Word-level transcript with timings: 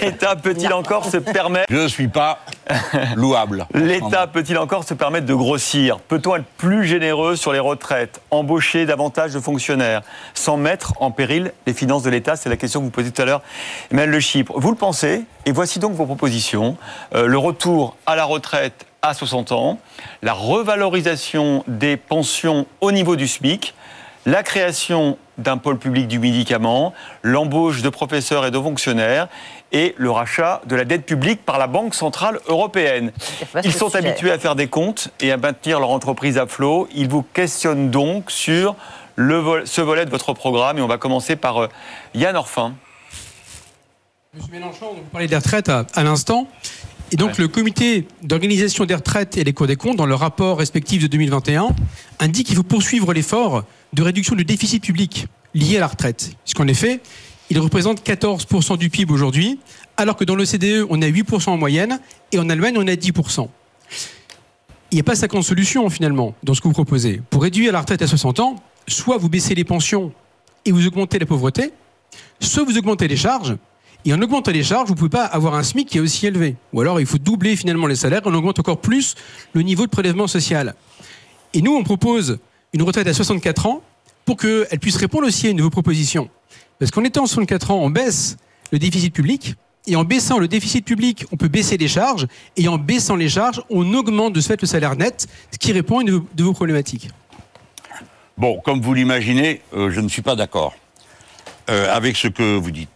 L'État 0.00 0.36
peut-il 0.36 0.72
encore 0.72 1.04
se 1.06 1.16
permettre... 1.16 1.66
Je 1.70 1.76
ne 1.76 1.88
suis 1.88 2.08
pas 2.08 2.40
louable. 3.16 3.66
L'État 3.74 4.26
peut-il 4.26 4.58
encore 4.58 4.84
se 4.84 4.94
permettre 4.94 5.26
de 5.26 5.34
grossir 5.34 5.98
Peut-on 6.00 6.36
être 6.36 6.44
plus 6.56 6.86
généreux 6.86 7.36
sur 7.36 7.52
les 7.52 7.58
retraites 7.58 8.20
Embaucher 8.30 8.86
davantage 8.86 9.32
de 9.32 9.40
fonctionnaires 9.40 10.02
sans 10.34 10.56
mettre 10.56 10.94
en 11.00 11.10
péril 11.10 11.52
les 11.66 11.74
finances 11.74 12.02
de 12.02 12.10
l'État? 12.10 12.36
C'est 12.36 12.48
la 12.48 12.56
question 12.56 12.80
que 12.80 12.84
vous 12.84 12.90
posez 12.90 13.10
tout 13.10 13.22
à 13.22 13.24
l'heure, 13.24 13.42
Emmanuel 13.90 14.10
Le 14.10 14.20
Chypre. 14.20 14.54
Vous 14.56 14.70
le 14.70 14.76
pensez 14.76 15.24
Et 15.46 15.52
voici 15.52 15.78
donc 15.78 15.94
vos 15.94 16.06
propositions. 16.06 16.76
Euh, 17.14 17.26
le 17.26 17.38
retour 17.38 17.96
à 18.06 18.16
la 18.16 18.24
retraite 18.24 18.86
à 19.02 19.12
60 19.12 19.52
ans, 19.52 19.78
la 20.22 20.32
revalorisation 20.32 21.62
des 21.68 21.98
pensions 21.98 22.66
au 22.80 22.90
niveau 22.90 23.16
du 23.16 23.28
SMIC, 23.28 23.74
la 24.26 24.42
création 24.42 25.18
d'un 25.38 25.56
pôle 25.56 25.78
public 25.78 26.08
du 26.08 26.18
médicament, 26.18 26.92
l'embauche 27.22 27.82
de 27.82 27.88
professeurs 27.88 28.46
et 28.46 28.50
de 28.50 28.58
fonctionnaires 28.58 29.28
et 29.72 29.94
le 29.98 30.10
rachat 30.10 30.62
de 30.66 30.76
la 30.76 30.84
dette 30.84 31.04
publique 31.04 31.44
par 31.44 31.58
la 31.58 31.66
Banque 31.66 31.94
Centrale 31.94 32.38
Européenne. 32.46 33.12
Ils 33.64 33.72
sont 33.72 33.94
habitués 33.96 34.30
à 34.30 34.38
faire 34.38 34.54
des 34.54 34.68
comptes 34.68 35.08
et 35.20 35.32
à 35.32 35.36
maintenir 35.36 35.80
leur 35.80 35.90
entreprise 35.90 36.38
à 36.38 36.46
flot. 36.46 36.88
Ils 36.94 37.08
vous 37.08 37.22
questionnent 37.22 37.90
donc 37.90 38.30
sur 38.30 38.76
ce 39.16 39.80
volet 39.80 40.04
de 40.04 40.10
votre 40.10 40.32
programme 40.32 40.78
et 40.78 40.82
on 40.82 40.86
va 40.86 40.98
commencer 40.98 41.36
par 41.36 41.62
euh, 41.62 41.68
Yann 42.14 42.36
Orphin. 42.36 42.74
Monsieur 44.34 44.52
Mélenchon, 44.52 44.86
vous 44.94 45.02
parlez 45.12 45.28
des 45.28 45.36
retraites 45.36 45.68
à, 45.68 46.02
l'instant. 46.02 46.48
Et 47.14 47.16
donc, 47.16 47.38
le 47.38 47.46
comité 47.46 48.08
d'organisation 48.24 48.86
des 48.86 48.94
retraites 48.96 49.36
et 49.36 49.44
les 49.44 49.52
cours 49.52 49.68
des 49.68 49.76
comptes, 49.76 49.96
dans 49.96 50.04
le 50.04 50.16
rapport 50.16 50.58
respectif 50.58 51.00
de 51.00 51.06
2021, 51.06 51.68
indique 52.18 52.48
qu'il 52.48 52.56
faut 52.56 52.64
poursuivre 52.64 53.12
l'effort 53.12 53.62
de 53.92 54.02
réduction 54.02 54.34
du 54.34 54.44
déficit 54.44 54.82
public 54.82 55.28
lié 55.54 55.76
à 55.76 55.80
la 55.80 55.86
retraite. 55.86 56.32
Puisqu'en 56.42 56.66
effet, 56.66 56.98
il 57.50 57.60
représente 57.60 58.04
14% 58.04 58.78
du 58.78 58.90
PIB 58.90 59.12
aujourd'hui, 59.12 59.60
alors 59.96 60.16
que 60.16 60.24
dans 60.24 60.34
l'OCDE, 60.34 60.88
on 60.90 61.00
est 61.00 61.06
à 61.06 61.08
8% 61.08 61.50
en 61.50 61.56
moyenne, 61.56 62.00
et 62.32 62.40
en 62.40 62.50
Allemagne, 62.50 62.74
on 62.78 62.86
est 62.88 62.90
à 62.90 62.96
10%. 62.96 63.48
Il 64.90 64.96
n'y 64.96 65.00
a 65.00 65.04
pas 65.04 65.14
50 65.14 65.44
solutions, 65.44 65.88
finalement, 65.90 66.34
dans 66.42 66.54
ce 66.54 66.60
que 66.60 66.66
vous 66.66 66.74
proposez. 66.74 67.22
Pour 67.30 67.44
réduire 67.44 67.72
la 67.72 67.78
retraite 67.78 68.02
à 68.02 68.08
60 68.08 68.40
ans, 68.40 68.56
soit 68.88 69.18
vous 69.18 69.28
baissez 69.28 69.54
les 69.54 69.62
pensions 69.62 70.12
et 70.64 70.72
vous 70.72 70.84
augmentez 70.84 71.20
la 71.20 71.26
pauvreté, 71.26 71.70
soit 72.40 72.64
vous 72.64 72.76
augmentez 72.76 73.06
les 73.06 73.16
charges, 73.16 73.54
et 74.04 74.12
en 74.12 74.20
augmentant 74.20 74.50
les 74.50 74.62
charges, 74.62 74.88
vous 74.88 74.94
ne 74.94 74.98
pouvez 74.98 75.10
pas 75.10 75.24
avoir 75.24 75.54
un 75.54 75.62
SMIC 75.62 75.88
qui 75.88 75.98
est 75.98 76.00
aussi 76.00 76.26
élevé. 76.26 76.56
Ou 76.72 76.80
alors, 76.80 77.00
il 77.00 77.06
faut 77.06 77.18
doubler 77.18 77.56
finalement 77.56 77.86
les 77.86 77.96
salaires, 77.96 78.20
on 78.24 78.34
augmente 78.34 78.58
encore 78.58 78.80
plus 78.80 79.14
le 79.54 79.62
niveau 79.62 79.86
de 79.86 79.90
prélèvement 79.90 80.26
social. 80.26 80.74
Et 81.54 81.62
nous, 81.62 81.74
on 81.74 81.82
propose 81.84 82.38
une 82.72 82.82
retraite 82.82 83.06
à 83.06 83.14
64 83.14 83.66
ans 83.66 83.82
pour 84.24 84.36
qu'elle 84.36 84.78
puisse 84.80 84.96
répondre 84.96 85.26
aussi 85.26 85.46
à 85.46 85.50
une 85.50 85.56
de 85.56 85.62
vos 85.62 85.70
propositions. 85.70 86.28
Parce 86.78 86.90
qu'en 86.90 87.04
étant 87.04 87.24
à 87.24 87.26
64 87.26 87.70
ans, 87.70 87.78
on 87.80 87.90
baisse 87.90 88.36
le 88.72 88.78
déficit 88.78 89.14
public, 89.14 89.54
et 89.86 89.96
en 89.96 90.04
baissant 90.04 90.38
le 90.38 90.48
déficit 90.48 90.84
public, 90.84 91.26
on 91.30 91.36
peut 91.36 91.48
baisser 91.48 91.76
les 91.76 91.88
charges, 91.88 92.26
et 92.56 92.68
en 92.68 92.78
baissant 92.78 93.16
les 93.16 93.28
charges, 93.28 93.62
on 93.70 93.92
augmente 93.94 94.32
de 94.32 94.40
ce 94.40 94.48
fait 94.48 94.60
le 94.60 94.66
salaire 94.66 94.96
net, 94.96 95.26
ce 95.50 95.58
qui 95.58 95.72
répond 95.72 95.98
à 95.98 96.02
une 96.02 96.24
de 96.34 96.44
vos 96.44 96.52
problématiques. 96.52 97.10
Bon, 98.36 98.60
comme 98.64 98.80
vous 98.80 98.94
l'imaginez, 98.94 99.60
euh, 99.74 99.90
je 99.90 100.00
ne 100.00 100.08
suis 100.08 100.22
pas 100.22 100.34
d'accord 100.34 100.74
euh, 101.70 101.94
avec 101.94 102.16
ce 102.16 102.28
que 102.28 102.56
vous 102.56 102.70
dites. 102.70 102.88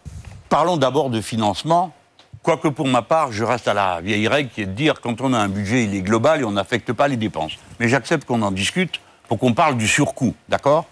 Parlons 0.49 0.77
d'abord 0.77 1.11
de 1.11 1.21
financement. 1.21 1.93
Quoique 2.41 2.69
pour 2.69 2.87
ma 2.87 3.03
part, 3.03 3.31
je 3.31 3.43
reste 3.43 3.67
à 3.67 3.75
la 3.75 4.01
vieille 4.01 4.27
règle 4.27 4.49
qui 4.49 4.61
est 4.61 4.65
de 4.65 4.71
dire 4.71 4.99
quand 4.99 5.21
on 5.21 5.33
a 5.33 5.37
un 5.37 5.47
budget, 5.47 5.83
il 5.83 5.93
est 5.93 6.01
global 6.01 6.41
et 6.41 6.43
on 6.43 6.51
n'affecte 6.51 6.91
pas 6.91 7.07
les 7.07 7.17
dépenses. 7.17 7.53
Mais 7.79 7.87
j'accepte 7.87 8.25
qu'on 8.25 8.41
en 8.41 8.51
discute 8.51 8.99
pour 9.27 9.37
qu'on 9.37 9.53
parle 9.53 9.77
du 9.77 9.87
surcoût, 9.87 10.33
d'accord? 10.47 10.85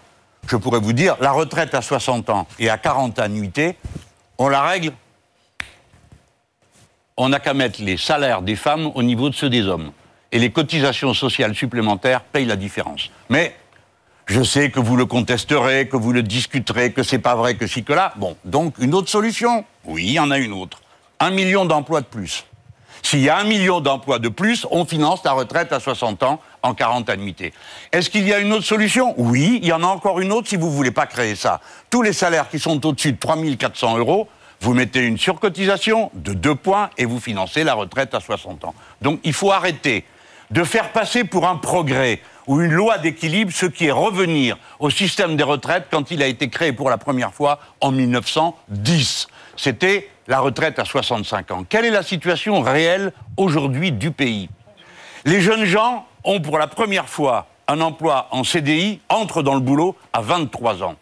Je 0.46 0.56
pourrais 0.56 0.78
vous 0.78 0.92
dire, 0.92 1.16
la 1.20 1.32
retraite 1.32 1.74
à 1.74 1.82
60 1.82 2.30
ans 2.30 2.46
et 2.60 2.70
à 2.70 2.78
40 2.78 3.18
annuités, 3.18 3.76
on 4.38 4.48
la 4.48 4.62
règle 4.62 4.92
On 7.16 7.30
n'a 7.30 7.40
qu'à 7.40 7.52
mettre 7.52 7.82
les 7.82 7.96
salaires 7.96 8.42
des 8.42 8.54
femmes 8.54 8.92
au 8.94 9.02
niveau 9.02 9.28
de 9.28 9.34
ceux 9.34 9.50
des 9.50 9.66
hommes. 9.66 9.90
Et 10.30 10.38
les 10.38 10.52
cotisations 10.52 11.14
sociales 11.14 11.56
supplémentaires 11.56 12.20
payent 12.20 12.44
la 12.44 12.54
différence. 12.54 13.10
Mais 13.28 13.56
je 14.28 14.42
sais 14.42 14.70
que 14.70 14.78
vous 14.78 14.96
le 14.96 15.06
contesterez, 15.06 15.88
que 15.88 15.96
vous 15.96 16.12
le 16.12 16.22
discuterez, 16.22 16.92
que 16.92 17.02
c'est 17.02 17.18
pas 17.18 17.34
vrai, 17.34 17.56
que 17.56 17.66
si, 17.66 17.82
que 17.82 17.94
là. 17.94 18.12
Bon, 18.16 18.36
donc 18.44 18.74
une 18.78 18.94
autre 18.94 19.08
solution? 19.08 19.64
Oui, 19.84 20.04
il 20.04 20.12
y 20.12 20.20
en 20.20 20.30
a 20.30 20.38
une 20.38 20.52
autre. 20.52 20.82
Un 21.18 21.30
million 21.30 21.64
d'emplois 21.64 22.02
de 22.02 22.06
plus. 22.06 22.44
S'il 23.02 23.20
y 23.20 23.30
a 23.30 23.38
un 23.38 23.44
million 23.44 23.80
d'emplois 23.80 24.18
de 24.18 24.28
plus, 24.28 24.66
on 24.70 24.84
finance 24.84 25.24
la 25.24 25.32
retraite 25.32 25.72
à 25.72 25.80
60 25.80 26.22
ans 26.24 26.40
en 26.62 26.74
40 26.74 27.08
annuités. 27.08 27.54
Est-ce 27.90 28.10
qu'il 28.10 28.28
y 28.28 28.34
a 28.34 28.38
une 28.38 28.52
autre 28.52 28.66
solution? 28.66 29.14
Oui, 29.16 29.60
il 29.62 29.68
y 29.68 29.72
en 29.72 29.82
a 29.82 29.86
encore 29.86 30.20
une 30.20 30.32
autre 30.32 30.48
si 30.48 30.56
vous 30.56 30.70
voulez 30.70 30.90
pas 30.90 31.06
créer 31.06 31.34
ça. 31.34 31.60
Tous 31.88 32.02
les 32.02 32.12
salaires 32.12 32.50
qui 32.50 32.58
sont 32.58 32.84
au-dessus 32.84 33.12
de 33.12 33.18
3400 33.18 33.96
euros, 33.96 34.28
vous 34.60 34.74
mettez 34.74 35.00
une 35.00 35.16
surcotisation 35.16 36.10
de 36.14 36.34
2 36.34 36.54
points 36.54 36.90
et 36.98 37.06
vous 37.06 37.20
financez 37.20 37.64
la 37.64 37.74
retraite 37.74 38.12
à 38.14 38.20
60 38.20 38.64
ans. 38.64 38.74
Donc 39.00 39.20
il 39.24 39.32
faut 39.32 39.52
arrêter 39.52 40.04
de 40.50 40.64
faire 40.64 40.90
passer 40.92 41.24
pour 41.24 41.46
un 41.46 41.56
progrès 41.56 42.20
ou 42.48 42.60
une 42.62 42.72
loi 42.72 42.98
d'équilibre 42.98 43.52
ce 43.52 43.66
qui 43.66 43.86
est 43.86 43.92
revenir 43.92 44.56
au 44.80 44.90
système 44.90 45.36
des 45.36 45.44
retraites 45.44 45.86
quand 45.90 46.10
il 46.10 46.22
a 46.22 46.26
été 46.26 46.48
créé 46.48 46.72
pour 46.72 46.90
la 46.90 46.98
première 46.98 47.32
fois 47.32 47.60
en 47.80 47.92
1910. 47.92 49.28
C'était 49.56 50.08
la 50.26 50.40
retraite 50.40 50.78
à 50.78 50.84
65 50.84 51.50
ans. 51.50 51.64
Quelle 51.68 51.84
est 51.84 51.90
la 51.90 52.02
situation 52.02 52.60
réelle 52.62 53.12
aujourd'hui 53.36 53.92
du 53.92 54.10
pays? 54.10 54.48
Les 55.24 55.40
jeunes 55.40 55.66
gens 55.66 56.06
ont 56.24 56.40
pour 56.40 56.58
la 56.58 56.66
première 56.66 57.08
fois 57.08 57.46
un 57.68 57.80
emploi 57.82 58.28
en 58.30 58.44
CDI, 58.44 59.00
entrent 59.10 59.42
dans 59.42 59.54
le 59.54 59.60
boulot 59.60 59.94
à 60.14 60.22
23 60.22 60.82
ans. 60.82 60.96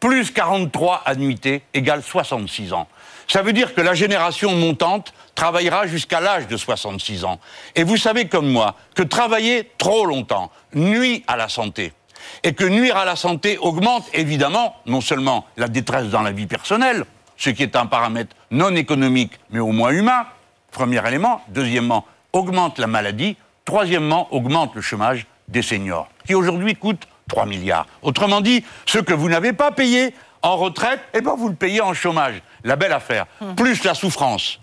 Plus 0.00 0.30
43 0.30 1.02
annuités 1.06 1.62
égale 1.72 2.02
66 2.02 2.74
ans. 2.74 2.88
Ça 3.30 3.42
veut 3.42 3.52
dire 3.52 3.74
que 3.74 3.80
la 3.80 3.94
génération 3.94 4.56
montante 4.56 5.14
travaillera 5.36 5.86
jusqu'à 5.86 6.20
l'âge 6.20 6.48
de 6.48 6.56
66 6.56 7.24
ans. 7.24 7.38
Et 7.76 7.84
vous 7.84 7.96
savez 7.96 8.26
comme 8.26 8.50
moi 8.50 8.74
que 8.96 9.04
travailler 9.04 9.70
trop 9.78 10.04
longtemps 10.04 10.50
nuit 10.74 11.22
à 11.28 11.36
la 11.36 11.48
santé. 11.48 11.92
Et 12.42 12.54
que 12.54 12.64
nuire 12.64 12.96
à 12.96 13.04
la 13.04 13.14
santé 13.14 13.56
augmente 13.58 14.04
évidemment 14.14 14.74
non 14.86 15.00
seulement 15.00 15.46
la 15.56 15.68
détresse 15.68 16.08
dans 16.08 16.22
la 16.22 16.32
vie 16.32 16.48
personnelle, 16.48 17.04
ce 17.36 17.50
qui 17.50 17.62
est 17.62 17.76
un 17.76 17.86
paramètre 17.86 18.34
non 18.50 18.74
économique 18.74 19.34
mais 19.50 19.60
au 19.60 19.70
moins 19.70 19.90
humain, 19.90 20.26
premier 20.72 21.06
élément. 21.06 21.40
Deuxièmement, 21.50 22.06
augmente 22.32 22.78
la 22.78 22.88
maladie. 22.88 23.36
Troisièmement, 23.64 24.26
augmente 24.34 24.74
le 24.74 24.80
chômage 24.80 25.26
des 25.46 25.62
seniors, 25.62 26.08
qui 26.26 26.34
aujourd'hui 26.34 26.74
coûte 26.74 27.06
3 27.28 27.46
milliards. 27.46 27.86
Autrement 28.02 28.40
dit, 28.40 28.64
ce 28.86 28.98
que 28.98 29.14
vous 29.14 29.28
n'avez 29.28 29.52
pas 29.52 29.70
payé 29.70 30.14
en 30.42 30.56
retraite, 30.56 31.00
eh 31.14 31.20
ben 31.20 31.36
vous 31.36 31.48
le 31.48 31.54
payez 31.54 31.80
en 31.80 31.94
chômage. 31.94 32.42
La 32.64 32.76
belle 32.76 32.92
affaire. 32.92 33.26
Hum. 33.40 33.54
Plus 33.54 33.84
la 33.84 33.94
souffrance, 33.94 34.60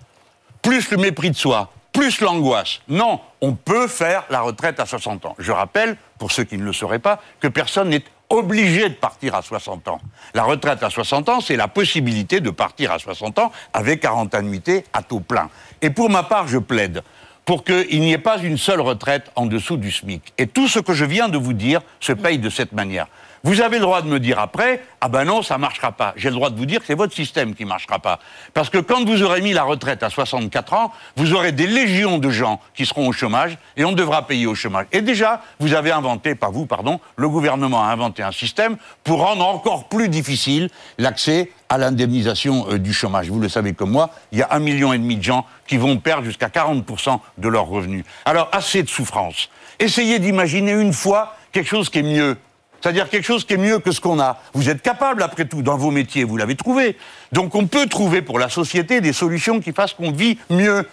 plus 0.61 0.91
le 0.91 0.97
mépris 0.97 1.31
de 1.31 1.35
soi, 1.35 1.71
plus 1.93 2.21
l'angoisse. 2.21 2.81
Non, 2.87 3.19
on 3.41 3.53
peut 3.53 3.87
faire 3.87 4.23
la 4.29 4.41
retraite 4.41 4.79
à 4.79 4.85
60 4.85 5.25
ans. 5.25 5.35
Je 5.39 5.51
rappelle, 5.51 5.97
pour 6.19 6.31
ceux 6.31 6.43
qui 6.43 6.57
ne 6.57 6.63
le 6.63 6.73
sauraient 6.73 6.99
pas, 6.99 7.19
que 7.39 7.47
personne 7.47 7.89
n'est 7.89 8.03
obligé 8.29 8.89
de 8.89 8.95
partir 8.95 9.35
à 9.35 9.41
60 9.41 9.87
ans. 9.87 9.99
La 10.33 10.43
retraite 10.43 10.83
à 10.83 10.89
60 10.89 11.29
ans, 11.29 11.41
c'est 11.41 11.55
la 11.55 11.67
possibilité 11.67 12.39
de 12.39 12.49
partir 12.49 12.91
à 12.91 12.99
60 12.99 13.39
ans 13.39 13.51
avec 13.73 14.01
40 14.01 14.35
annuités 14.35 14.83
à 14.93 15.01
taux 15.01 15.21
plein. 15.21 15.49
Et 15.81 15.89
pour 15.89 16.09
ma 16.09 16.23
part, 16.23 16.47
je 16.47 16.57
plaide 16.57 17.03
pour 17.45 17.63
qu'il 17.63 18.01
n'y 18.01 18.11
ait 18.11 18.17
pas 18.17 18.39
une 18.39 18.57
seule 18.57 18.81
retraite 18.81 19.31
en 19.35 19.45
dessous 19.45 19.77
du 19.77 19.89
SMIC. 19.89 20.33
Et 20.37 20.47
tout 20.47 20.67
ce 20.67 20.79
que 20.79 20.93
je 20.93 21.05
viens 21.05 21.29
de 21.29 21.37
vous 21.37 21.53
dire 21.53 21.81
se 22.01 22.11
paye 22.11 22.39
de 22.39 22.49
cette 22.49 22.73
manière. 22.73 23.07
Vous 23.43 23.61
avez 23.61 23.77
le 23.77 23.83
droit 23.83 24.01
de 24.01 24.07
me 24.07 24.19
dire 24.19 24.39
après, 24.39 24.83
ah 25.01 25.09
ben 25.09 25.25
non, 25.25 25.41
ça 25.41 25.55
ne 25.55 25.61
marchera 25.61 25.91
pas. 25.91 26.13
J'ai 26.15 26.29
le 26.29 26.35
droit 26.35 26.49
de 26.49 26.57
vous 26.57 26.65
dire 26.65 26.79
que 26.79 26.85
c'est 26.85 26.95
votre 26.95 27.13
système 27.13 27.55
qui 27.55 27.63
ne 27.63 27.69
marchera 27.69 27.99
pas. 27.99 28.19
Parce 28.53 28.69
que 28.69 28.77
quand 28.77 29.05
vous 29.05 29.23
aurez 29.23 29.41
mis 29.41 29.53
la 29.53 29.63
retraite 29.63 30.03
à 30.03 30.09
64 30.09 30.73
ans, 30.73 30.91
vous 31.15 31.33
aurez 31.33 31.51
des 31.51 31.67
légions 31.67 32.17
de 32.17 32.29
gens 32.29 32.59
qui 32.73 32.85
seront 32.85 33.07
au 33.07 33.11
chômage 33.11 33.57
et 33.75 33.85
on 33.85 33.91
devra 33.91 34.27
payer 34.27 34.47
au 34.47 34.55
chômage. 34.55 34.87
Et 34.91 35.01
déjà, 35.01 35.41
vous 35.59 35.73
avez 35.73 35.91
inventé, 35.91 36.35
pas 36.35 36.49
vous, 36.49 36.65
pardon, 36.65 36.99
le 37.15 37.29
gouvernement 37.29 37.83
a 37.83 37.87
inventé 37.87 38.23
un 38.23 38.31
système 38.31 38.77
pour 39.03 39.19
rendre 39.19 39.45
encore 39.45 39.87
plus 39.87 40.09
difficile 40.09 40.69
l'accès 40.97 41.51
à 41.69 41.77
l'indemnisation 41.77 42.65
euh, 42.69 42.79
du 42.79 42.93
chômage. 42.93 43.29
Vous 43.29 43.39
le 43.39 43.49
savez 43.49 43.73
comme 43.73 43.91
moi, 43.91 44.09
il 44.31 44.39
y 44.39 44.41
a 44.41 44.47
un 44.51 44.59
million 44.59 44.93
et 44.93 44.97
demi 44.97 45.17
de 45.17 45.23
gens 45.23 45.45
qui 45.67 45.77
vont 45.77 45.97
perdre 45.97 46.23
jusqu'à 46.23 46.47
40% 46.47 47.19
de 47.37 47.47
leurs 47.47 47.67
revenus. 47.67 48.05
Alors, 48.25 48.49
assez 48.51 48.83
de 48.83 48.89
souffrance. 48.89 49.49
Essayez 49.79 50.19
d'imaginer 50.19 50.71
une 50.71 50.93
fois 50.93 51.35
quelque 51.51 51.67
chose 51.67 51.89
qui 51.89 51.99
est 51.99 52.03
mieux 52.03 52.37
c'est-à-dire 52.81 53.09
quelque 53.09 53.25
chose 53.25 53.45
qui 53.45 53.53
est 53.53 53.57
mieux 53.57 53.79
que 53.79 53.91
ce 53.91 54.01
qu'on 54.01 54.19
a. 54.19 54.41
Vous 54.53 54.69
êtes 54.69 54.81
capable, 54.81 55.23
après 55.23 55.45
tout, 55.45 55.61
dans 55.61 55.77
vos 55.77 55.91
métiers, 55.91 56.23
vous 56.23 56.37
l'avez 56.37 56.55
trouvé. 56.55 56.97
Donc 57.31 57.55
on 57.55 57.67
peut 57.67 57.87
trouver 57.87 58.21
pour 58.21 58.39
la 58.39 58.49
société 58.49 59.01
des 59.01 59.13
solutions 59.13 59.59
qui 59.59 59.71
fassent 59.71 59.93
qu'on 59.93 60.11
vit 60.11 60.37
mieux. 60.49 60.85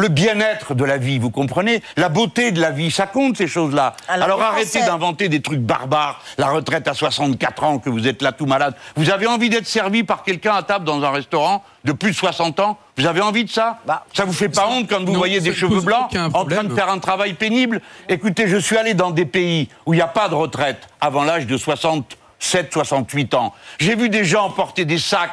Le 0.00 0.08
bien-être 0.08 0.74
de 0.74 0.84
la 0.84 0.96
vie, 0.96 1.18
vous 1.18 1.30
comprenez 1.30 1.82
La 1.96 2.08
beauté 2.08 2.50
de 2.50 2.60
la 2.60 2.70
vie, 2.70 2.90
ça 2.90 3.06
compte 3.06 3.36
ces 3.36 3.46
choses-là. 3.46 3.94
Alors, 4.08 4.42
arrêtez 4.42 4.80
d'inventer 4.80 5.28
des 5.28 5.42
trucs 5.42 5.60
barbares. 5.60 6.20
La 6.38 6.48
retraite 6.48 6.88
à 6.88 6.94
64 6.94 7.64
ans, 7.64 7.78
que 7.78 7.90
vous 7.90 8.08
êtes 8.08 8.22
là 8.22 8.32
tout 8.32 8.46
malade. 8.46 8.74
Vous 8.96 9.10
avez 9.10 9.26
envie 9.26 9.50
d'être 9.50 9.66
servi 9.66 10.02
par 10.02 10.22
quelqu'un 10.22 10.54
à 10.54 10.62
table 10.62 10.84
dans 10.84 11.02
un 11.02 11.10
restaurant 11.10 11.62
de 11.84 11.92
plus 11.92 12.10
de 12.10 12.16
60 12.16 12.60
ans 12.60 12.78
Vous 12.96 13.06
avez 13.06 13.20
envie 13.20 13.44
de 13.44 13.50
ça 13.50 13.78
bah, 13.86 14.04
Ça 14.14 14.24
vous 14.24 14.32
fait 14.32 14.48
pas 14.48 14.68
honte 14.68 14.88
quand 14.88 15.04
vous 15.04 15.14
voyez 15.14 15.40
des 15.40 15.54
cheveux 15.54 15.80
blancs 15.80 16.10
en 16.34 16.44
train 16.44 16.64
de 16.64 16.74
faire 16.74 16.90
un 16.90 16.98
travail 16.98 17.34
pénible 17.34 17.80
Écoutez, 18.08 18.48
je 18.48 18.56
suis 18.56 18.76
allé 18.76 18.94
dans 18.94 19.10
des 19.10 19.26
pays 19.26 19.68
où 19.86 19.94
il 19.94 19.96
n'y 19.96 20.02
a 20.02 20.08
pas 20.08 20.28
de 20.28 20.34
retraite 20.34 20.88
avant 21.00 21.24
l'âge 21.24 21.46
de 21.46 21.56
67, 21.56 22.72
68 22.72 23.34
ans. 23.34 23.54
J'ai 23.78 23.96
vu 23.96 24.08
des 24.08 24.24
gens 24.24 24.50
porter 24.50 24.84
des 24.84 24.98
sacs 24.98 25.30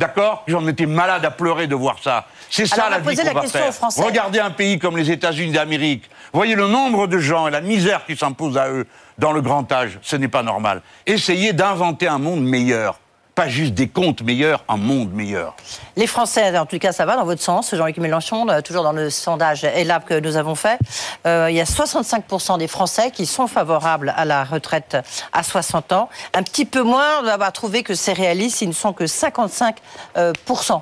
D'accord 0.00 0.44
J'en 0.46 0.66
étais 0.66 0.86
malade 0.86 1.26
à 1.26 1.30
pleurer 1.30 1.66
de 1.66 1.74
voir 1.74 1.98
ça. 2.02 2.24
C'est 2.48 2.64
ça 2.64 2.88
la 2.88 3.00
vie 3.00 3.14
qu'on 3.14 3.22
la 3.22 3.32
va 3.34 3.42
faire. 3.42 3.70
Regardez 3.98 4.38
un 4.40 4.50
pays 4.50 4.78
comme 4.78 4.96
les 4.96 5.10
États-Unis 5.10 5.52
d'Amérique. 5.52 6.08
Voyez 6.32 6.54
le 6.54 6.66
nombre 6.68 7.06
de 7.06 7.18
gens 7.18 7.46
et 7.48 7.50
la 7.50 7.60
misère 7.60 8.06
qui 8.06 8.16
s'impose 8.16 8.56
à 8.56 8.70
eux 8.70 8.86
dans 9.18 9.32
le 9.32 9.42
grand 9.42 9.70
âge. 9.70 9.98
Ce 10.00 10.16
n'est 10.16 10.28
pas 10.28 10.42
normal. 10.42 10.80
Essayez 11.04 11.52
d'inventer 11.52 12.08
un 12.08 12.16
monde 12.16 12.42
meilleur. 12.42 12.98
Pas 13.34 13.48
juste 13.48 13.74
des 13.74 13.88
comptes 13.88 14.22
meilleurs, 14.22 14.64
un 14.68 14.76
monde 14.76 15.12
meilleur. 15.12 15.54
Les 15.96 16.06
Français, 16.06 16.58
en 16.58 16.66
tout 16.66 16.78
cas, 16.78 16.92
ça 16.92 17.06
va 17.06 17.16
dans 17.16 17.24
votre 17.24 17.40
sens, 17.40 17.74
Jean-Luc 17.74 17.96
Mélenchon, 17.98 18.48
euh, 18.48 18.60
toujours 18.60 18.82
dans 18.82 18.92
le 18.92 19.08
sondage 19.08 19.64
ELAB 19.64 20.04
que 20.04 20.18
nous 20.20 20.36
avons 20.36 20.54
fait. 20.54 20.78
euh, 21.26 21.46
il 21.50 21.56
y 21.56 21.60
a 21.60 21.64
65% 21.64 22.58
des 22.58 22.66
Français 22.68 23.10
qui 23.10 23.26
sont 23.26 23.46
favorables 23.46 24.12
à 24.16 24.24
la 24.24 24.44
retraite 24.44 24.96
à 25.32 25.42
60 25.42 25.92
ans. 25.92 26.08
Un 26.34 26.42
petit 26.42 26.64
peu 26.64 26.82
moins, 26.82 27.20
on 27.22 27.36
va 27.36 27.50
trouver 27.50 27.82
que 27.82 27.94
c'est 27.94 28.12
réaliste, 28.12 28.62
ils 28.62 28.68
ne 28.68 28.74
sont 28.74 28.92
que 28.92 29.04
55%. 29.04 29.74
euh, 30.16 30.32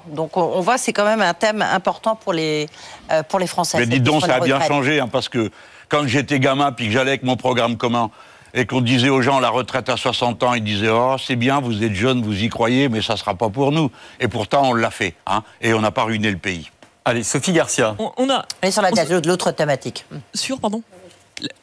Donc 0.09 0.37
on, 0.37 0.43
on 0.43 0.61
voit, 0.61 0.79
c'est 0.79 0.93
quand 0.93 1.05
même 1.05 1.23
un 1.23 1.35
thème 1.35 1.63
important 1.63 2.17
pour 2.17 2.33
les, 2.33 2.67
euh, 3.13 3.23
pour 3.23 3.39
les 3.39 3.47
Français. 3.47 3.79
Mais 3.79 3.87
dites 3.87 4.03
donc, 4.03 4.23
ça 4.25 4.37
a 4.37 4.41
bien 4.41 4.61
changé, 4.61 5.01
hein, 5.01 5.09
parce 5.11 5.29
que 5.29 5.51
quand 5.89 6.07
j'étais 6.07 6.41
gamin, 6.41 6.73
puis 6.73 6.87
que 6.87 6.93
j'allais 6.93 7.11
avec 7.11 7.23
mon 7.23 7.37
programme 7.37 7.77
commun, 7.77 8.11
et 8.55 8.67
qu'on 8.67 8.81
disait 8.81 9.09
aux 9.09 9.23
gens 9.23 9.41
la 9.41 9.51
retraite 9.51 9.89
à 9.89 9.97
60 9.97 10.43
ans, 10.43 10.55
ils 10.55 10.65
disaient 10.65 10.91
Oh, 10.91 11.17
c'est 11.25 11.37
bien, 11.37 11.61
vous 11.61 11.83
êtes 11.83 11.95
jeunes, 11.95 12.23
vous 12.23 12.43
y 12.43 12.49
croyez, 12.49 12.89
mais 12.89 13.03
ça 13.03 13.15
ne 13.15 13.19
sera 13.19 13.35
pas 13.35 13.49
pour 13.49 13.73
nous. 13.73 13.91
Et 14.21 14.29
pourtant, 14.29 14.71
on 14.71 14.75
l'a 14.75 14.91
fait, 14.91 15.15
hein, 15.27 15.43
et 15.61 15.75
on 15.75 15.81
n'a 15.81 15.91
pas 15.91 16.05
ruiné 16.05 16.31
le 16.31 16.39
pays. 16.39 16.71
Allez, 17.05 17.23
Sophie 17.23 17.53
Garcia. 17.53 17.95
On, 17.99 18.13
on 18.17 18.31
a 18.31 18.45
Et 18.63 18.71
sur 18.71 18.83
la 18.83 18.91
On 18.93 18.97
se- 18.97 19.27
l'autre 19.29 19.51
thématique. 19.53 20.05
sur 20.35 20.61
pardon. 20.61 20.83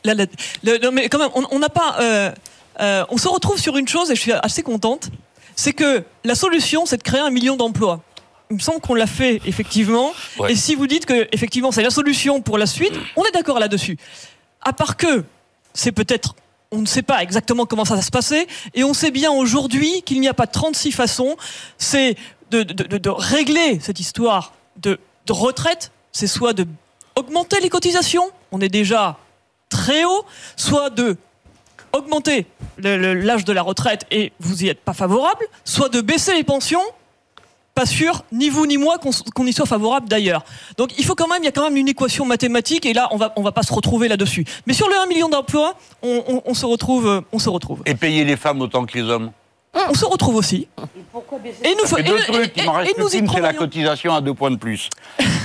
La- 0.04 0.14
la- 0.14 0.26
le- 0.64 0.78
non, 0.80 0.92
mais 0.92 1.10
quand 1.10 1.20
même, 1.20 1.30
on 1.36 1.44
on 1.52 1.60
n'a 1.60 1.70
pas. 1.70 1.98
euh, 2.00 2.32
euh, 2.82 3.06
on 3.10 3.18
se 3.18 3.28
retrouve 3.28 3.60
sur 3.60 3.78
une 3.78 3.88
chose 3.88 4.10
et 4.12 4.16
je 4.16 4.22
suis 4.22 4.32
assez 4.32 4.64
contente, 4.64 5.10
c'est 5.56 5.74
que 5.74 6.04
la 6.24 6.36
solution, 6.36 6.86
c'est 6.86 6.98
de 6.98 7.04
créer 7.04 7.20
un 7.22 7.30
million 7.30 7.56
d'emplois. 7.58 8.02
Il 8.52 8.56
me 8.58 8.62
semble 8.62 8.80
qu'on 8.80 8.94
l'a 8.96 9.08
fait 9.08 9.42
effectivement. 9.46 10.14
Ouais. 10.40 10.52
Et 10.54 10.56
si 10.56 10.76
vous 10.76 10.88
dites 10.88 11.06
que 11.06 11.28
effectivement 11.32 11.72
c'est 11.72 11.82
la 11.84 11.90
solution 11.90 12.42
pour 12.42 12.58
la 12.58 12.66
suite, 12.68 12.94
on 13.16 13.24
est 13.24 13.32
d'accord 13.32 13.60
là-dessus. 13.60 13.98
À 14.62 14.72
part 14.74 14.98
que 14.98 15.24
c'est 15.74 15.92
peut-être 15.92 16.36
on 16.76 16.82
ne 16.82 16.86
sait 16.86 17.02
pas 17.02 17.24
exactement 17.24 17.66
comment 17.66 17.86
ça 17.86 17.96
va 17.96 18.02
se 18.02 18.12
passer, 18.12 18.48
et 18.74 18.84
on 18.84 18.94
sait 18.94 19.12
bien 19.12 19.32
aujourd'hui 19.32 20.02
qu'il 20.04 20.20
n'y 20.20 20.28
a 20.28 20.34
pas 20.34 20.48
36 20.48 20.92
façons, 20.92 21.36
c'est 21.78 22.16
de, 22.52 23.10
régler 23.10 23.80
cette 23.80 24.00
histoire 24.00 24.54
de, 24.78 25.00
retraite, 25.30 25.92
c'est 26.12 26.28
soit 26.28 26.54
de 26.54 26.68
augmenter 27.16 27.60
les 27.62 27.70
cotisations, 27.70 28.30
on 28.52 28.60
est 28.60 28.70
déjà 28.70 29.18
très 29.70 30.04
haut, 30.04 30.26
soit 30.58 30.90
de 30.90 31.18
augmenter 31.94 32.46
l'âge 32.78 33.46
de 33.46 33.54
la 33.54 33.62
retraite 33.62 34.06
et 34.12 34.34
vous 34.42 34.66
y 34.66 34.68
êtes 34.68 34.82
pas 34.82 34.94
favorable, 34.94 35.46
soit 35.64 35.88
de 35.88 36.02
baisser 36.02 36.34
les 36.34 36.44
pensions, 36.44 36.84
pas 37.76 37.86
sûr, 37.86 38.24
ni 38.32 38.50
vous 38.50 38.66
ni 38.66 38.78
moi 38.78 38.98
qu'on 39.36 39.46
y 39.46 39.54
soit 39.54 39.66
favorable 39.66 40.08
d'ailleurs. 40.08 40.44
Donc 40.78 40.98
il 40.98 41.04
faut 41.06 41.14
quand 41.14 41.28
même, 41.28 41.44
il 41.44 41.46
y 41.46 41.50
a 41.50 41.52
quand 41.52 41.64
même 41.66 41.76
une 41.78 41.90
équation 41.90 42.26
mathématique 42.26 42.86
et 42.86 42.94
là 42.94 43.10
on 43.12 43.18
va 43.18 43.34
on 43.36 43.42
va 43.44 43.52
pas 43.52 43.64
se 43.64 43.74
retrouver 43.74 44.08
là-dessus. 44.08 44.46
Mais 44.66 44.74
sur 44.74 44.88
le 44.88 44.96
1 44.98 45.08
million 45.08 45.28
d'emplois, 45.30 45.76
on, 46.02 46.24
on- 46.28 46.42
on 46.46 46.54
se 46.54 46.66
retrouve, 46.66 47.08
euh, 47.08 47.22
on 47.34 47.40
se 47.40 47.50
retrouve. 47.50 47.82
Et 47.86 47.94
payer 47.96 48.24
les 48.24 48.38
femmes 48.38 48.62
autant 48.62 48.86
que 48.86 48.98
les 48.98 49.04
hommes? 49.04 49.32
On 49.90 49.94
se 49.94 50.06
retrouve 50.06 50.36
aussi. 50.36 50.70
Et 51.66 51.76
nous, 51.76 51.98
Et 52.00 52.04
deux 52.04 52.18
et- 52.18 52.22
trucs, 52.24 52.58
et- 52.58 52.62
il 52.62 52.66
m'en 52.66 52.72
reste 52.72 52.98
nous 52.98 53.10
c'est 53.10 53.22
la 53.42 53.54
cotisation 53.54 54.16
à 54.16 54.22
deux 54.22 54.34
points 54.34 54.52
de 54.52 54.56
plus. 54.56 54.90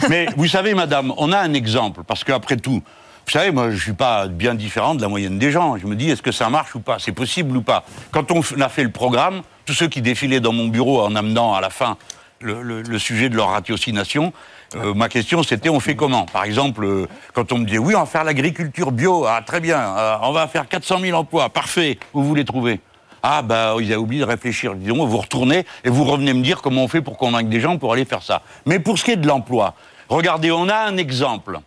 Mais 0.09 0.27
vous 0.37 0.47
savez, 0.47 0.73
madame, 0.75 1.13
on 1.17 1.33
a 1.33 1.39
un 1.39 1.53
exemple, 1.53 2.03
parce 2.07 2.23
qu'après 2.23 2.57
tout, 2.57 2.81
vous 3.27 3.31
savez, 3.33 3.51
moi, 3.51 3.71
je 3.71 3.75
ne 3.75 3.81
suis 3.81 3.93
pas 3.93 4.29
bien 4.29 4.55
différent 4.55 4.95
de 4.95 5.03
la 5.03 5.09
moyenne 5.09 5.37
des 5.41 5.51
gens. 5.51 5.77
Je 5.79 5.87
me 5.89 5.97
dis, 5.97 6.11
est-ce 6.11 6.23
que 6.23 6.31
ça 6.31 6.49
marche 6.49 6.77
ou 6.77 6.81
pas? 6.81 6.99
C'est 7.01 7.11
possible 7.13 7.57
ou 7.57 7.63
pas? 7.63 7.85
Quand 8.13 8.31
on 8.31 8.41
a 8.61 8.69
fait 8.69 8.85
le 8.85 8.93
programme, 8.93 9.43
tous 9.67 9.75
ceux 9.75 9.89
qui 9.89 10.01
défilaient 10.01 10.41
dans 10.41 10.53
mon 10.53 10.69
bureau 10.69 11.01
en 11.03 11.17
amenant 11.17 11.53
à 11.55 11.61
la 11.61 11.71
fin 11.71 11.97
le, 12.41 12.99
sujet 12.99 13.29
de 13.29 13.37
leur 13.37 13.51
ratiocination, 13.51 14.33
euh, 14.77 14.95
ma 14.95 15.09
question 15.09 15.43
c'était 15.43 15.69
on 15.69 15.81
fait 15.81 15.97
comment? 15.97 16.27
Par 16.27 16.45
exemple, 16.45 16.85
euh, 16.85 17.07
quand 17.35 17.53
on 17.53 17.59
me 17.59 17.65
dit 17.65 17.79
oui, 17.79 17.95
on 17.95 18.01
va 18.01 18.07
faire 18.07 18.25
l'agriculture 18.25 18.93
bio, 18.93 19.27
ah, 19.27 19.43
très 19.45 19.61
bien, 19.61 19.79
euh, 19.79 20.17
on 20.23 20.33
va 20.33 20.47
faire 20.49 20.69
400 20.69 21.01
000 21.01 21.19
emplois, 21.19 21.49
parfait, 21.51 21.99
où 22.15 22.23
vous 22.23 22.35
les 22.35 22.45
trouvez 22.45 22.81
ah, 23.23 23.43
bah, 23.43 23.75
ils 23.79 23.93
avaient 23.93 23.97
oublié 23.97 24.23
de 24.23 24.27
réfléchir. 24.27 24.75
Disons, 24.75 25.07
vous 25.07 25.19
retournez 25.19 25.67
et 25.85 25.91
vous 25.91 26.05
revenez 26.05 26.33
me 26.33 26.43
dire 26.43 26.63
comment 26.63 26.85
on 26.85 26.89
fait 26.89 27.03
pour 27.03 27.19
convaincre 27.19 27.51
des 27.51 27.61
gens 27.61 27.77
pour 27.77 27.93
aller 27.93 28.07
faire 28.07 28.23
ça. 28.23 28.41
Mais 28.65 28.79
pour 28.79 28.99
ce 28.99 29.05
qui 29.05 29.11
est 29.11 29.17
de 29.17 29.27
l'emploi, 29.27 29.75
regardez, 30.09 30.51
on 30.51 30.71
a 30.71 30.77
un 30.77 30.97
exemple. 30.97 31.59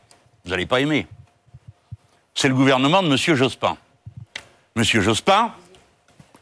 Vous 0.43 0.49
n'allez 0.49 0.65
pas 0.65 0.81
aimer. 0.81 1.05
C'est 2.33 2.47
le 2.47 2.55
gouvernement 2.55 3.03
de 3.03 3.07
M. 3.07 3.35
Jospin. 3.35 3.77
M. 4.75 4.83
Jospin, 4.83 5.51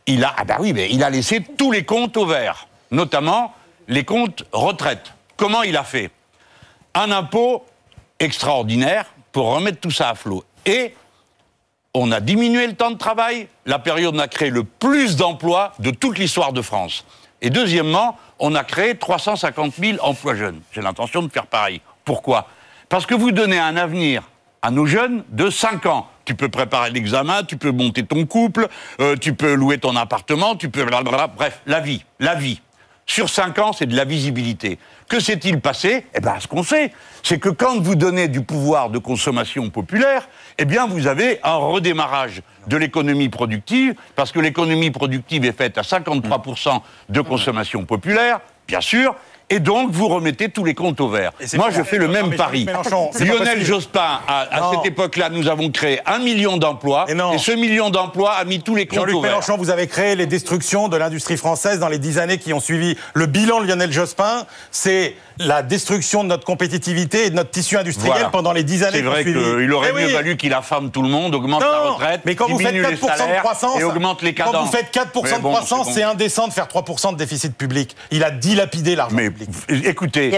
il 0.05 0.23
a, 0.23 0.33
ah 0.37 0.45
bah 0.45 0.55
oui, 0.61 0.71
mais 0.71 0.87
il 0.89 1.03
a 1.03 1.09
laissé 1.09 1.43
tous 1.57 1.73
les 1.73 1.83
comptes 1.83 2.15
au 2.15 2.25
vert, 2.25 2.69
notamment 2.89 3.53
les 3.91 4.05
comptes 4.05 4.45
retraite. 4.53 5.13
Comment 5.37 5.63
il 5.63 5.77
a 5.77 5.83
fait? 5.83 6.09
Un 6.95 7.11
impôt 7.11 7.65
extraordinaire 8.19 9.05
pour 9.31 9.53
remettre 9.53 9.79
tout 9.79 9.91
ça 9.91 10.09
à 10.09 10.15
flot. 10.15 10.43
Et 10.65 10.95
on 11.93 12.11
a 12.11 12.21
diminué 12.21 12.65
le 12.67 12.73
temps 12.73 12.91
de 12.91 12.97
travail. 12.97 13.47
La 13.65 13.79
période 13.79 14.17
a 14.19 14.27
créé 14.27 14.49
le 14.49 14.63
plus 14.63 15.17
d'emplois 15.17 15.73
de 15.79 15.91
toute 15.91 16.17
l'histoire 16.17 16.53
de 16.53 16.61
France. 16.61 17.05
Et 17.41 17.49
deuxièmement, 17.49 18.17
on 18.39 18.55
a 18.55 18.63
créé 18.63 18.95
350 18.95 19.73
000 19.75 19.97
emplois 20.01 20.35
jeunes. 20.35 20.61
J'ai 20.71 20.81
l'intention 20.81 21.21
de 21.21 21.29
faire 21.29 21.47
pareil. 21.47 21.81
Pourquoi? 22.05 22.47
Parce 22.87 23.05
que 23.05 23.13
vous 23.13 23.31
donnez 23.31 23.59
un 23.59 23.75
avenir 23.75 24.23
à 24.61 24.71
nos 24.71 24.85
jeunes 24.85 25.23
de 25.29 25.49
5 25.49 25.85
ans. 25.87 26.07
Tu 26.23 26.35
peux 26.35 26.49
préparer 26.49 26.91
l'examen, 26.91 27.43
tu 27.43 27.57
peux 27.57 27.71
monter 27.71 28.05
ton 28.05 28.25
couple, 28.25 28.69
euh, 29.01 29.17
tu 29.17 29.33
peux 29.33 29.53
louer 29.53 29.79
ton 29.79 29.95
appartement, 29.97 30.55
tu 30.55 30.69
peux... 30.69 30.85
Bref, 30.85 31.61
la 31.65 31.79
vie, 31.81 32.05
la 32.19 32.35
vie. 32.35 32.61
Sur 33.05 33.29
5 33.29 33.59
ans, 33.59 33.73
c'est 33.73 33.87
de 33.87 33.95
la 33.95 34.05
visibilité. 34.05 34.79
Que 35.09 35.19
s'est-il 35.19 35.59
passé? 35.59 36.05
Eh 36.15 36.21
bien, 36.21 36.39
ce 36.39 36.47
qu'on 36.47 36.63
sait, 36.63 36.93
c'est 37.23 37.39
que 37.39 37.49
quand 37.49 37.79
vous 37.79 37.95
donnez 37.95 38.27
du 38.27 38.41
pouvoir 38.41 38.89
de 38.89 38.99
consommation 38.99 39.69
populaire, 39.69 40.29
eh 40.57 40.65
bien, 40.65 40.87
vous 40.87 41.07
avez 41.07 41.39
un 41.43 41.55
redémarrage 41.55 42.41
de 42.67 42.77
l'économie 42.77 43.27
productive, 43.29 43.95
parce 44.15 44.31
que 44.31 44.39
l'économie 44.39 44.91
productive 44.91 45.43
est 45.45 45.57
faite 45.57 45.77
à 45.77 45.81
53% 45.81 46.81
de 47.09 47.21
consommation 47.21 47.85
populaire, 47.85 48.39
bien 48.67 48.81
sûr, 48.81 49.15
et 49.51 49.59
donc 49.59 49.91
vous 49.91 50.07
remettez 50.07 50.49
tous 50.49 50.63
les 50.63 50.73
comptes 50.73 50.99
au 51.01 51.09
vert. 51.09 51.31
C'est 51.45 51.57
Moi, 51.57 51.69
je 51.71 51.83
fais 51.83 51.97
le 51.97 52.07
Non, 52.07 52.13
même 52.13 52.35
pari. 52.35 52.65
C'est 53.13 53.25
Lionel. 53.25 53.63
Jospin, 53.63 54.19
à, 54.27 54.71
cette 54.73 54.85
époque-là, 54.85 55.29
nous 55.29 55.47
avons 55.47 55.69
créé 55.69 55.99
un 56.05 56.19
million 56.19 56.57
d'emplois, 56.57 57.05
Et 57.09 57.37
ce 57.37 57.51
million 57.51 57.89
d'emplois 57.89 58.31
a 58.33 58.43
mis 58.45 58.61
tous 58.61 58.75
les 58.75 58.85
comptes 58.87 58.99
au 59.09 59.21
vert. 59.21 59.31
Mélenchon, 59.31 59.57
vous 59.57 59.69
avez 59.69 59.87
créé 59.87 60.15
les 60.15 60.25
destructions 60.25 60.87
de 60.87 60.97
l'industrie 60.97 61.37
française 61.37 61.79
dans 61.79 61.89
les 61.89 61.99
dix 61.99 62.17
années 62.17 62.37
qui 62.37 62.53
ont 62.53 62.59
suivi. 62.59 62.97
Le 63.13 63.25
bilan 63.27 63.61
de 63.61 63.67
Lionel 63.67 63.91
Jospin, 63.91 64.45
c'est 64.71 65.15
la 65.37 65.61
destruction 65.63 66.23
de 66.23 66.29
notre 66.29 66.45
compétitivité 66.45 67.25
et 67.25 67.29
de 67.29 67.35
notre 67.35 67.49
tissu 67.51 67.77
industriel 67.77 68.13
Voilà. 68.13 68.29
pendant 68.29 68.51
les 68.53 68.63
dix 68.63 68.83
années 68.83 68.97
C'est 68.97 69.01
qui 69.01 69.07
ont 69.07 69.11
vrai 69.11 69.21
suivi. 69.23 69.39
qu'il 69.39 69.73
aurait 69.73 69.89
Eh 69.91 69.99
mieux 69.99 70.07
oui. 70.07 70.13
valu 70.13 70.37
qu'il 70.37 70.53
affame 70.53 70.91
tout 70.91 71.01
le 71.01 71.09
monde, 71.09 71.33
augmente 71.35 71.61
la 71.61 71.67
Non, 71.85 71.93
retraite, 71.93 72.21
mais 72.25 72.35
quand 72.35 72.47
vous 72.47 72.59
faites 72.59 72.73
diminue 72.73 72.87
les 72.89 72.95
4% 72.97 73.11
de 73.13 73.17
salaires 73.17 73.41
croissance, 73.41 73.79
et 73.79 73.83
augmente 73.83 74.21
les 74.21 74.33
quand 74.35 74.45
cadences. 74.45 74.65
vous 74.67 74.71
faites 74.71 74.93
4% 74.93 75.23
Mais 75.23 75.31
de 75.33 75.41
bon, 75.41 75.49
croissance, 75.51 75.87
c'est 75.87 75.93
c'est 75.93 76.03
bon. 76.03 76.09
indécent 76.11 76.47
de 76.47 76.53
faire 76.53 76.67
3% 76.67 77.13
de 77.13 77.17
déficit 77.17 77.55
public. 77.57 77.95
Il 78.11 78.23
a 78.23 78.29
dilapidé 78.31 78.95
l'argent 78.95 79.15
Mais 79.15 79.29
public. 79.45 79.85
écoutez, 79.85 80.31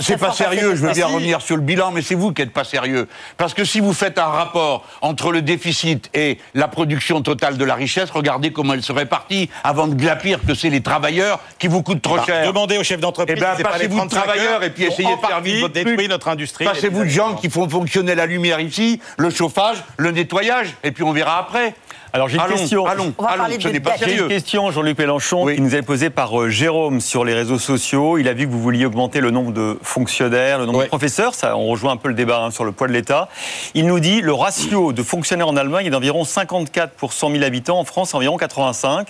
c'est 0.00 0.16
pas- 0.16 0.32
sérieux, 0.32 0.74
je 0.74 0.86
veux 0.86 0.92
bien 0.92 1.06
revenir 1.06 1.40
sur 1.42 1.56
le 1.56 1.62
bilan, 1.62 1.90
mais 1.90 2.02
c'est 2.02 2.14
vous 2.14 2.32
qui 2.32 2.42
n'êtes 2.42 2.52
pas 2.52 2.64
sérieux. 2.64 3.08
Parce 3.36 3.54
que 3.54 3.64
si 3.64 3.80
vous 3.80 3.92
faites 3.92 4.18
un 4.18 4.26
rapport 4.26 4.84
entre 5.00 5.32
le 5.32 5.42
déficit 5.42 6.10
et 6.14 6.38
la 6.54 6.68
production 6.68 7.22
totale 7.22 7.56
de 7.58 7.64
la 7.64 7.74
richesse, 7.74 8.10
regardez 8.10 8.52
comment 8.52 8.74
elle 8.74 8.82
se 8.82 8.92
répartit 8.92 9.50
avant 9.64 9.86
de 9.88 9.94
glapir 9.94 10.40
que 10.46 10.54
c'est 10.54 10.70
les 10.70 10.82
travailleurs 10.82 11.40
qui 11.58 11.68
vous 11.68 11.82
coûtent 11.82 12.02
trop 12.02 12.16
Bah, 12.16 12.24
cher. 12.26 12.46
Demandez 12.46 12.78
aux 12.78 12.84
chefs 12.84 13.00
d'entreprise. 13.00 13.36
Eh 13.38 13.40
ben, 13.40 13.62
passez-vous 13.62 13.94
de 13.94 14.08
35 14.08 14.22
travailleurs 14.22 14.62
et 14.62 14.70
puis 14.70 14.84
essayez 14.84 15.14
de 15.14 15.26
faire 15.26 15.40
vivre 15.40 15.68
truc. 15.68 16.08
notre 16.08 16.28
industrie. 16.28 16.64
Passez-vous 16.64 17.04
de 17.04 17.08
gens 17.08 17.34
qui 17.34 17.50
font 17.50 17.68
fonctionner 17.68 18.14
la 18.14 18.26
lumière 18.26 18.60
ici, 18.60 19.00
le 19.18 19.30
chauffage, 19.30 19.76
le 19.96 20.10
nettoyage, 20.10 20.74
et 20.82 20.92
puis 20.92 21.02
on 21.04 21.12
verra 21.12 21.38
après. 21.38 21.74
Alors 22.12 22.28
j'ai 22.28 22.36
une 22.36 22.42
allons, 22.42 22.56
question. 22.56 22.86
allons, 22.86 23.12
On 23.18 23.22
va 23.22 23.28
allons, 23.30 23.38
parler 23.42 23.56
ce 23.60 23.68
de 23.68 23.72
n'est 23.72 23.80
pas 23.80 23.96
dette. 23.98 24.08
J'ai 24.08 24.18
une 24.18 24.28
question, 24.28 24.70
Jean-Luc 24.70 24.98
Mélenchon, 24.98 25.44
Oui. 25.44 25.56
qui 25.56 25.60
nous 25.60 25.74
est 25.74 25.82
posée 25.82 26.08
par 26.10 26.40
euh, 26.40 26.48
Jérôme 26.48 27.00
sur 27.00 27.24
les 27.24 27.34
réseaux 27.34 27.58
sociaux. 27.58 28.16
Il 28.18 28.28
a 28.28 28.32
vu 28.32 28.46
que 28.46 28.50
vous 28.52 28.60
vouliez 28.62 28.86
augmenter 28.86 29.20
le 29.20 29.30
nombre 29.30 29.52
de 29.52 29.78
fonctionnaires, 29.82 30.58
le 30.58 30.66
nombre 30.66 30.82
de 30.84 30.88
professeurs. 30.88 31.34
Ça, 31.34 31.56
on 31.56 31.66
rejoint 31.66 31.92
un 31.92 31.96
peu 31.98 32.08
le 32.08 32.14
débat 32.14 32.42
hein, 32.44 32.50
sur 32.50 32.64
le 32.64 32.72
poids 32.72 32.88
de 32.88 32.92
l'État. 32.94 33.28
Il 33.74 33.86
nous 33.86 34.00
dit 34.00 34.20
le 34.22 34.32
ratio 34.32 34.92
de 34.92 35.02
fonctionnaires 35.02 35.48
en 35.48 35.56
Allemagne 35.56 35.86
est 35.86 35.90
d'environ 35.90 36.24
54 36.24 36.92
pour 36.94 37.12
100 37.12 37.30
000 37.32 37.44
habitants, 37.44 37.78
en 37.78 37.84
France 37.84 38.14
environ 38.14 38.36
85. 38.38 39.08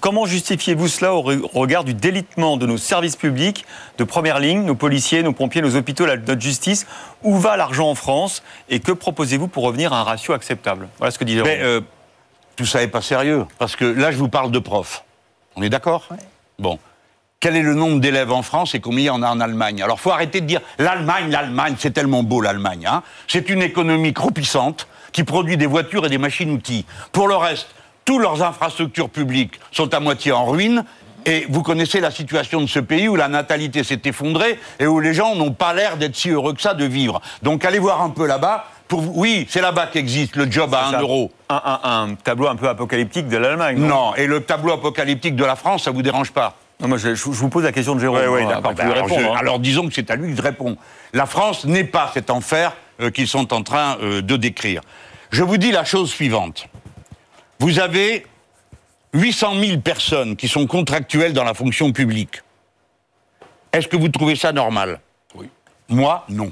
Comment 0.00 0.24
justifiez-vous 0.24 0.88
cela 0.88 1.14
au 1.14 1.22
re- 1.22 1.42
regard 1.54 1.84
du 1.84 1.92
délitement 1.92 2.56
de 2.56 2.64
nos 2.66 2.78
services 2.78 3.16
publics 3.16 3.66
de 3.98 4.04
première 4.04 4.38
ligne, 4.40 4.62
nos 4.64 4.74
policiers, 4.74 5.22
nos 5.22 5.32
pompiers, 5.34 5.60
nos 5.60 5.76
hôpitaux, 5.76 6.06
la- 6.06 6.16
notre 6.16 6.40
justice? 6.40 6.86
Où 7.22 7.36
va 7.36 7.56
l'argent 7.58 7.88
en 7.90 7.94
France? 7.94 8.42
Et 8.70 8.80
que 8.80 8.92
proposez-vous 8.92 9.46
pour 9.46 9.62
revenir 9.62 9.92
à 9.92 10.00
un 10.00 10.04
ratio 10.04 10.32
acceptable? 10.32 10.88
Voilà 10.98 11.10
ce 11.10 11.18
que 11.18 11.24
dit 11.24 11.34
Jérôme. 11.34 11.50
Mais 11.50 11.60
euh, 11.62 11.82
tout 12.60 12.66
ça 12.66 12.80
n'est 12.80 12.88
pas 12.88 13.00
sérieux. 13.00 13.46
Parce 13.58 13.74
que 13.74 13.86
là, 13.86 14.10
je 14.12 14.18
vous 14.18 14.28
parle 14.28 14.50
de 14.50 14.58
profs. 14.58 15.02
On 15.56 15.62
est 15.62 15.70
d'accord 15.70 16.06
Bon. 16.58 16.78
Quel 17.40 17.56
est 17.56 17.62
le 17.62 17.72
nombre 17.72 18.00
d'élèves 18.00 18.32
en 18.32 18.42
France 18.42 18.74
et 18.74 18.80
combien 18.80 19.00
il 19.00 19.06
y 19.06 19.10
en 19.10 19.22
a 19.22 19.30
en 19.30 19.40
Allemagne? 19.40 19.82
Alors, 19.82 19.98
faut 19.98 20.10
arrêter 20.10 20.42
de 20.42 20.46
dire 20.46 20.60
l'Allemagne, 20.78 21.30
l'Allemagne, 21.30 21.76
c'est 21.78 21.92
tellement 21.92 22.22
beau 22.22 22.42
l'Allemagne. 22.42 22.86
hein. 22.86 23.02
c'est 23.28 23.48
une 23.48 23.62
économie 23.62 24.12
croupissante 24.12 24.88
qui 25.12 25.24
produit 25.24 25.56
des 25.56 25.64
voitures 25.64 26.04
et 26.04 26.10
des 26.10 26.18
machines-outils. 26.18 26.84
Pour 27.12 27.28
le 27.28 27.36
reste, 27.36 27.68
toutes 28.04 28.20
leurs 28.20 28.42
infrastructures 28.42 29.08
publiques 29.08 29.58
sont 29.72 29.94
à 29.94 30.00
moitié 30.00 30.32
en 30.32 30.44
ruine. 30.44 30.84
Et 31.24 31.46
vous 31.48 31.62
connaissez 31.62 32.00
la 32.00 32.10
situation 32.10 32.60
de 32.60 32.66
ce 32.66 32.78
pays 32.78 33.08
où 33.08 33.16
la 33.16 33.28
natalité 33.28 33.84
s'est 33.84 34.02
effondrée 34.04 34.58
et 34.78 34.86
où 34.86 35.00
les 35.00 35.14
gens 35.14 35.34
n'ont 35.34 35.52
pas 35.52 35.72
l'air 35.72 35.96
d'être 35.96 36.16
si 36.16 36.28
heureux 36.28 36.52
que 36.52 36.60
ça 36.60 36.74
de 36.74 36.84
vivre. 36.84 37.22
Donc 37.42 37.64
allez 37.64 37.78
voir 37.78 38.02
un 38.02 38.10
peu 38.10 38.26
là-bas. 38.26 38.66
Pour 38.90 39.02
vous- 39.02 39.12
Oui, 39.14 39.46
c'est 39.48 39.60
là-bas 39.60 39.86
qu'existe 39.86 40.34
le 40.34 40.50
job 40.50 40.74
à 40.74 40.88
1 40.88 40.90
Ça, 40.90 41.00
euro. 41.00 41.30
Un, 41.48 41.62
un- 41.64 41.80
un 42.10 42.14
tableau 42.16 42.48
un 42.48 42.56
peu 42.56 42.68
apocalyptique 42.68 43.28
de 43.28 43.36
l'Allemagne. 43.36 43.78
non 43.78 43.86
Non, 43.86 44.14
et 44.16 44.26
le 44.26 44.42
tableau 44.42 44.72
apocalyptique 44.72 45.36
de 45.36 45.44
la 45.44 45.54
France, 45.54 45.84
ça 45.84 45.92
vous 45.92 46.02
dérange 46.02 46.32
pas 46.32 46.56
Non, 46.80 46.88
moi, 46.88 46.98
je, 46.98 47.14
je 47.14 47.24
vous 47.28 47.48
pose 47.48 47.62
la 47.62 47.70
question 47.70 47.94
de 47.94 48.00
Jérôme. 48.00 48.18
Oui, 48.20 48.40
oui, 48.42 48.48
d'accord. 48.48 48.74
plus 48.74 48.84
Ben 48.84 48.90
alors, 48.90 49.12
hein. 49.12 49.34
alors 49.38 49.60
disons 49.60 49.86
que 49.86 49.94
c'est 49.94 50.10
à 50.10 50.16
lui 50.16 50.30
que 50.32 50.36
je 50.36 50.42
réponds. 50.42 50.76
La 51.12 51.26
France 51.26 51.64
n'est 51.66 51.84
pas 51.84 52.10
cet 52.12 52.30
enfer 52.30 52.72
euh, 53.00 53.10
qu'ils 53.10 53.28
sont 53.28 53.54
en 53.54 53.62
train 53.62 53.96
euh, 54.02 54.22
de 54.22 54.36
décrire. 54.36 54.80
Je 55.30 55.44
vous 55.44 55.56
dis 55.56 55.70
la 55.70 55.84
chose 55.84 56.10
suivante. 56.10 56.66
Vous 57.60 57.78
avez 57.78 58.26
800 59.12 59.52
000 59.60 59.80
personnes 59.82 60.34
qui 60.34 60.48
sont 60.48 60.66
contractuelles 60.66 61.32
dans 61.32 61.44
la 61.44 61.54
fonction 61.54 61.92
publique. 61.92 62.42
Est-ce 63.72 63.86
que 63.86 63.96
vous 63.96 64.08
trouvez 64.08 64.34
ça 64.34 64.50
normal? 64.52 64.98
Oui. 65.36 65.48
Moi, 65.88 66.24
non. 66.28 66.50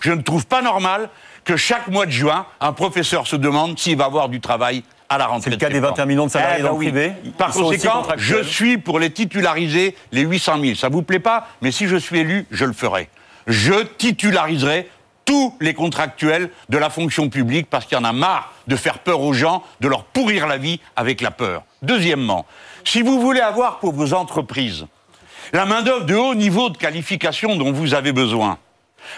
Je 0.00 0.12
ne 0.12 0.22
trouve 0.22 0.46
pas 0.46 0.62
normal 0.62 1.08
que 1.44 1.56
chaque 1.56 1.88
mois 1.88 2.06
de 2.06 2.10
juin, 2.10 2.46
un 2.60 2.72
professeur 2.72 3.26
se 3.26 3.36
demande 3.36 3.78
s'il 3.78 3.96
va 3.96 4.04
avoir 4.04 4.28
du 4.28 4.40
travail 4.40 4.82
à 5.08 5.18
la 5.18 5.26
rentrée. 5.26 5.44
C'est 5.44 5.50
le 5.50 5.56
cas 5.56 5.68
des 5.68 5.74
septembre. 5.74 5.96
21 5.96 6.06
millions 6.06 6.26
de 6.26 6.30
salariés 6.30 6.56
Eh 6.58 6.62
ben 6.62 6.68
dans 6.68 6.78
le 6.78 6.78
privé. 6.78 7.12
Par 7.36 7.50
conséquent, 7.50 8.02
je 8.16 8.42
suis 8.42 8.78
pour 8.78 8.98
les 8.98 9.10
titulariser, 9.10 9.96
les 10.12 10.22
800 10.22 10.60
000. 10.60 10.74
Ça 10.74 10.88
vous 10.88 11.02
plaît 11.02 11.18
pas 11.18 11.48
Mais 11.60 11.70
si 11.70 11.86
je 11.86 11.96
suis 11.96 12.20
élu, 12.20 12.46
je 12.50 12.64
le 12.64 12.72
ferai. 12.72 13.08
Je 13.46 13.74
titulariserai 13.98 14.88
tous 15.24 15.54
les 15.60 15.74
contractuels 15.74 16.50
de 16.68 16.78
la 16.78 16.90
fonction 16.90 17.28
publique 17.28 17.68
parce 17.70 17.84
qu'il 17.84 17.96
y 17.96 18.00
en 18.00 18.04
a 18.04 18.12
marre 18.12 18.52
de 18.66 18.76
faire 18.76 18.98
peur 19.00 19.20
aux 19.20 19.32
gens, 19.32 19.62
de 19.80 19.88
leur 19.88 20.04
pourrir 20.04 20.46
la 20.46 20.56
vie 20.56 20.80
avec 20.96 21.20
la 21.20 21.30
peur. 21.30 21.62
Deuxièmement, 21.82 22.46
si 22.84 23.02
vous 23.02 23.20
voulez 23.20 23.40
avoir 23.40 23.78
pour 23.78 23.92
vos 23.92 24.14
entreprises 24.14 24.86
la 25.52 25.66
main-d'œuvre 25.66 26.06
de 26.06 26.14
haut 26.14 26.34
niveau 26.34 26.70
de 26.70 26.78
qualification 26.78 27.56
dont 27.56 27.72
vous 27.72 27.94
avez 27.94 28.12
besoin, 28.12 28.58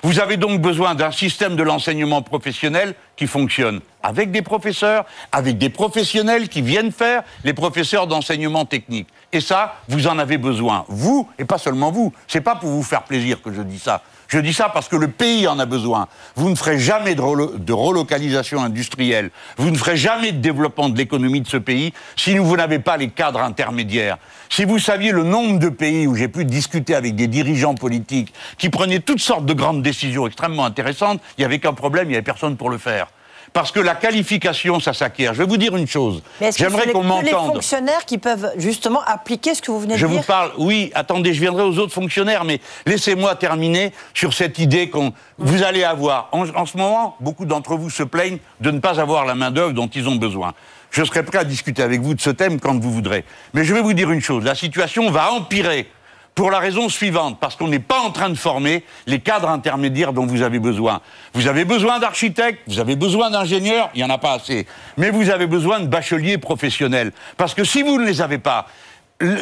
vous 0.03 0.21
avez 0.21 0.37
donc 0.37 0.61
besoin 0.61 0.95
d'un 0.95 1.11
système 1.11 1.57
de 1.57 1.63
l'enseignement 1.63 2.23
professionnel 2.23 2.95
qui 3.17 3.27
fonctionne 3.27 3.81
avec 4.03 4.31
des 4.31 4.43
professeurs, 4.43 5.07
avec 5.33 5.59
des 5.59 5.71
professionnels 5.71 6.49
qui 6.49 6.63
viennent 6.63 6.93
faire 6.93 7.23
les 7.43 7.55
professeurs 7.55 8.07
d'enseignement 8.07 8.65
technique. 8.65 9.09
Et 9.33 9.41
ça, 9.41 9.77
vous 9.89 10.07
en 10.07 10.19
avez 10.19 10.39
besoin. 10.39 10.85
Vous, 10.89 11.29
et 11.39 11.45
pas 11.45 11.59
seulement 11.59 11.91
vous. 11.91 12.13
C'est 12.29 12.41
pas 12.41 12.55
pour 12.55 12.71
vous 12.71 12.83
faire 12.83 13.03
plaisir 13.03 13.43
que 13.43 13.53
je 13.53 13.63
dis 13.63 13.79
ça. 13.79 14.03
Je 14.35 14.41
dis 14.41 14.53
ça 14.53 14.69
parce 14.69 14.89
que 14.89 14.97
le 14.97 15.07
pays 15.07 15.47
en 15.47 15.61
a 15.61 15.65
besoin. 15.65 16.09
Vous 16.35 16.51
ne 16.51 16.57
ferez 16.57 16.77
jamais 16.81 17.15
de, 17.15 17.21
relo- 17.23 17.57
de 17.57 17.73
relocalisation 17.73 18.61
industrielle. 18.65 19.31
Vous 19.59 19.71
ne 19.71 19.77
ferez 19.77 19.97
jamais 19.97 20.33
de 20.33 20.39
développement 20.39 20.89
de 20.89 20.99
l'économie 20.99 21.41
de 21.41 21.47
ce 21.47 21.57
pays 21.57 21.93
si 22.17 22.37
vous 22.37 22.57
n'avez 22.57 22.81
pas 22.81 22.97
les 22.97 23.11
cadres 23.11 23.39
intermédiaires. 23.39 24.19
Si 24.51 24.65
vous 24.65 24.81
saviez 24.81 25.13
le 25.13 25.23
nombre 25.23 25.61
de 25.61 25.69
pays 25.69 26.09
où 26.09 26.17
j'ai 26.17 26.27
pu 26.27 26.45
discuter 26.45 26.97
avec 26.97 27.15
des 27.15 27.29
dirigeants 27.29 27.77
politiques 27.77 28.35
qui 28.59 28.71
prenaient 28.71 28.99
toutes 28.99 29.21
sortes 29.21 29.47
de 29.47 29.53
grandes 29.55 29.83
décisions 29.83 30.27
extrêmement 30.27 30.65
intéressantes, 30.65 31.21
il 31.39 31.43
n'y 31.43 31.45
avait 31.45 31.61
qu'un 31.61 31.73
problème, 31.75 32.07
il 32.07 32.11
n'y 32.11 32.17
avait 32.17 32.23
personne 32.23 32.57
pour 32.57 32.71
le 32.71 32.79
faire. 32.79 33.07
Parce 33.55 33.71
que 33.71 33.79
la 33.79 33.95
qualification, 33.95 34.81
ça 34.81 34.93
s'acquiert. 34.93 35.33
Je 35.33 35.39
vais 35.39 35.49
vous 35.49 35.57
dire 35.57 35.77
une 35.77 35.87
chose. 35.87 36.23
J'aimerais 36.57 36.91
qu'on 36.91 37.03
que 37.03 37.25
les 37.25 37.31
m'entende. 37.31 37.53
fonctionnaires 37.55 38.05
qui 38.05 38.19
peuvent 38.19 38.51
justement 38.57 39.01
appliquer 39.07 39.55
ce 39.55 39.63
que 39.63 39.71
vous 39.71 39.79
venez 39.79 39.95
de 39.95 39.99
Je 40.01 40.07
dire 40.09 40.17
vous 40.17 40.23
parle, 40.25 40.51
oui, 40.59 40.91
attendez, 40.97 41.33
je 41.33 41.41
viendrai 41.41 41.63
aux 41.63 41.79
autres 41.79 41.93
fonctionnaires, 41.95 42.43
mais 42.45 42.61
laissez-moi 42.85 43.37
terminer 43.37 43.93
sur 44.13 44.35
cette 44.35 44.59
idée 44.59 44.91
qu'on 44.91 45.13
vous 45.39 45.63
allez 45.63 45.85
avoir. 45.85 46.31
En, 46.33 46.49
en 46.51 46.67
ce 46.67 46.77
moment, 46.77 47.17
beaucoup 47.21 47.45
d'entre 47.47 47.77
vous 47.77 47.91
se 47.91 48.03
plaignent 48.03 48.39
de 48.61 48.73
ne 48.73 48.81
pas 48.81 49.01
avoir 49.01 49.25
la 49.25 49.37
main-d'œuvre 49.37 49.73
dont 49.73 49.87
ils 49.87 50.09
ont 50.09 50.17
besoin. 50.17 50.53
Je 50.91 51.05
serai 51.05 51.23
prêt 51.23 51.39
à 51.39 51.45
discuter 51.45 51.83
avec 51.83 52.01
vous 52.01 52.15
de 52.15 52.21
ce 52.21 52.31
thème 52.31 52.59
quand 52.59 52.77
vous 52.81 52.91
voudrez. 52.91 53.25
Mais 53.53 53.65
je 53.65 53.73
vais 53.73 53.83
vous 53.83 53.93
dire 53.95 54.11
une 54.11 54.21
chose, 54.21 54.43
la 54.45 54.57
situation 54.57 55.11
va 55.13 55.31
empirer. 55.33 55.89
Pour 56.35 56.51
la 56.51 56.59
raison 56.59 56.89
suivante, 56.89 57.39
parce 57.41 57.55
qu'on 57.55 57.69
n'est 57.69 57.79
pas 57.79 58.01
en 58.01 58.11
train 58.11 58.29
de 58.29 58.35
former 58.35 58.83
les 59.07 59.21
cadres 59.21 59.49
intermédiaires 59.49 60.13
dont 60.13 60.27
vous 60.27 60.43
avez 60.43 60.59
besoin. 60.59 61.01
Vous 61.33 61.47
avez 61.47 61.65
besoin 61.65 62.01
d'architectes, 62.01 62.59
vous 62.67 62.81
avez 62.81 62.97
besoin 62.97 63.31
d'ingénieurs, 63.31 63.89
il 63.95 63.99
n'y 63.99 64.05
en 64.05 64.11
a 64.11 64.19
pas 64.19 64.33
assez. 64.33 64.67
Mais 64.97 65.11
vous 65.11 65.31
avez 65.31 65.47
besoin 65.47 65.79
de 65.79 65.87
bacheliers 65.87 66.39
professionnels. 66.39 67.13
Parce 67.37 67.55
que 67.55 67.63
si 67.63 67.83
vous 67.83 68.01
ne 68.01 68.05
les 68.05 68.21
avez 68.21 68.39
pas, 68.39 68.67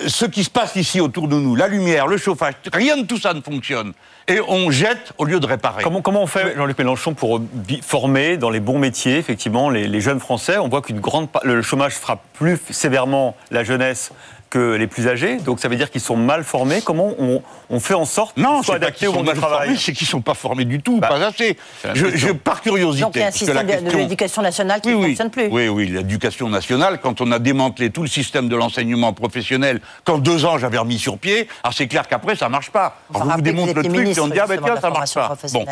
ce 0.07 0.27
qui 0.27 0.45
se 0.45 0.51
passe 0.51 0.77
ici 0.77 1.01
autour 1.01 1.29
de 1.29 1.37
nous, 1.37 1.57
la 1.57 1.67
lumière, 1.67 2.07
le 2.07 2.19
chauffage, 2.19 2.55
rien 2.75 2.99
de 2.99 3.07
tout 3.07 3.17
ça 3.19 3.33
ne 3.33 3.41
fonctionne. 3.41 3.95
Et 4.29 4.41
on 4.47 4.71
jette 4.71 5.15
au 5.17 5.25
lieu 5.25 5.41
de 5.41 5.47
réparer. 5.47 5.83
Comment, 5.83 6.03
comment 6.03 6.23
on 6.23 6.27
fait, 6.27 6.55
Jean-Luc 6.57 6.77
Mélenchon, 6.77 7.15
pour 7.15 7.41
bi- 7.41 7.81
former 7.83 8.37
dans 8.37 8.51
les 8.51 8.61
bons 8.61 8.79
métiers, 8.79 9.17
effectivement, 9.17 9.71
les, 9.71 9.89
les 9.89 10.01
jeunes 10.03 10.21
Français? 10.21 10.59
On 10.59 10.69
voit 10.69 10.83
qu'une 10.83 11.01
grande 11.01 11.29
le 11.43 11.63
chômage 11.63 11.95
frappe 11.95 12.21
plus 12.35 12.59
sévèrement 12.69 13.35
la 13.51 13.65
jeunesse 13.65 14.13
que 14.53 14.75
les 14.75 14.87
plus 14.87 15.09
âgés, 15.09 15.39
donc 15.39 15.61
ça 15.61 15.69
veut 15.69 15.77
dire 15.77 15.91
qu'ils 15.91 16.03
sont 16.03 16.15
mal 16.17 16.45
formés. 16.45 16.83
Comment 16.83 17.15
on, 17.19 17.43
on 17.71 17.81
fait 17.81 17.95
en 17.95 18.05
sorte 18.05 18.37
Non, 18.37 18.57
qu'ils 18.57 18.65
soient 18.67 18.75
adaptés 18.75 18.99
qu'ils 18.99 19.09
au 19.09 19.13
monde 19.15 19.33
du 19.33 19.39
travail 19.41 19.79
c'est 19.79 19.93
qu'ils 19.95 20.07
sont 20.07 20.21
pas 20.21 20.35
formés 20.35 20.67
du 20.67 20.79
tout, 20.83 21.01
Bah, 21.01 21.09
pas 21.09 21.27
assez. 21.27 21.57
Je, 21.95 22.05
question. 22.05 22.29
je- 22.29 22.33
par 22.35 22.61
curiosité. 22.61 23.03
Donc 23.05 23.17
il 23.17 23.21
y 23.21 23.25
a 23.25 23.29
un 23.29 23.31
système 23.31 23.57
de- 23.67 23.73
de 23.73 23.79
question- 23.79 23.99
l'éducation 23.99 24.43
nationale 24.43 24.81
qui 24.83 24.89
oui, 24.91 24.95
ne 24.95 24.99
oui. 25.01 25.07
fonctionne 25.07 25.31
plus. 25.31 25.49
Oui, 25.51 25.69
oui, 25.69 25.87
l'éducation 25.89 26.51
nationale, 26.51 27.01
quand 27.03 27.23
on 27.23 27.33
a 27.33 27.39
démantelé 27.39 27.89
tout 27.89 28.03
le 28.03 28.09
système 28.09 28.51
de 28.51 28.57
l'enseignement 28.57 29.15
professionnel, 29.15 29.81
qu'en 30.05 30.19
deux 30.19 30.45
ans 30.45 30.59
j'avais 30.59 30.77
remis 30.77 30.99
sur 30.99 31.17
pied, 31.17 31.49
alors 31.65 31.73
c'est 31.73 31.87
clair 31.89 32.07
qu'après 32.07 32.37
ça 32.37 32.51
marche 32.51 32.71
pas. 32.71 32.99
Enfin, 33.09 33.25
Alors, 33.25 33.39
vous 33.39 33.43
vous 33.45 33.67
le 33.67 33.73
truc 33.73 34.17
et 34.19 34.21
on 34.21 34.29
dit 34.29 34.39
ah 34.39 34.47
ben 34.47 34.61
tiens 34.63 34.77
ça 34.81 34.91
marche 34.91 35.15
pas. 35.15 35.35
Bon. 35.55 35.65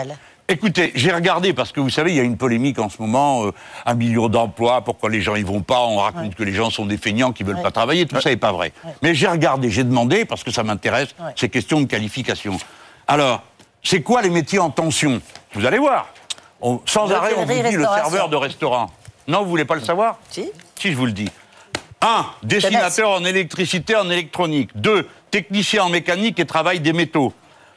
Écoutez, 0.51 0.91
j'ai 0.97 1.13
regardé 1.13 1.53
parce 1.53 1.71
que 1.71 1.79
vous 1.79 1.91
savez, 1.91 2.11
il 2.11 2.17
y 2.17 2.21
a 2.21 2.25
une 2.25 2.37
polémique 2.37 2.81
en 2.81 2.89
ce 2.89 3.01
moment, 3.01 3.45
euh, 3.47 3.53
un 3.87 3.95
million 3.95 4.29
d'emplois, 4.29 4.83
pourquoi 4.83 5.09
les 5.09 5.21
gens 5.23 5.37
y 5.37 5.45
vont 5.45 5.61
pas, 5.63 5.79
on 5.83 5.99
raconte 5.99 6.35
que 6.35 6.43
les 6.43 6.53
gens 6.53 6.71
sont 6.71 6.87
des 6.87 6.97
feignants 6.99 7.31
qui 7.31 7.45
veulent 7.45 7.55
Ouais. 7.55 7.63
pas 7.63 7.71
travailler, 7.71 8.05
tout 8.05 8.21
ça 8.21 8.31
n'est 8.31 8.37
pas 8.37 8.51
vrai. 8.51 8.73
Mais 9.01 9.15
j'ai 9.15 9.29
regardé, 9.29 9.71
j'ai 9.71 9.85
demandé 9.85 10.25
parce 10.25 10.43
que 10.43 10.51
ça 10.51 10.65
m'intéresse 10.65 11.15
ces 11.37 11.49
questions 11.49 11.81
de 11.81 11.87
qualification. 11.87 12.59
Alors, 13.07 13.45
c'est 13.85 14.03
quoi 14.03 14.23
les 14.23 14.31
métiers 14.31 14.59
en 14.59 14.71
tension? 14.71 15.23
Vous 15.55 15.65
allez 15.65 15.79
voir. 15.79 16.09
On- 16.61 16.81
sans 16.85 17.09
arrêt, 17.13 17.33
on 17.37 17.45
vous 17.45 17.53
dit 17.53 17.63
le 17.77 17.85
serveur 17.85 18.29
de 18.29 18.37
restaurant. 18.37 18.91
Non, 19.29 19.45
vous 19.45 19.51
voulez 19.51 19.65
pas 19.65 19.77
le 19.77 19.83
savoir? 19.83 20.19
Si. 20.31 20.51
si 20.81 20.91
je 20.91 20.97
vous 20.97 21.07
le 21.07 21.13
dis. 21.13 21.29
1. 22.01 22.27
Dessinateur 22.43 23.11
en 23.11 23.25
électricité, 23.25 23.95
en 23.95 24.11
électronique. 24.11 24.71
2. 24.75 25.07
Technicien 25.31 25.85
en 25.85 25.91
mécanique 25.91 26.41
et 26.41 26.45
travail 26.45 26.81
des 26.81 26.93
métaux. 26.93 27.33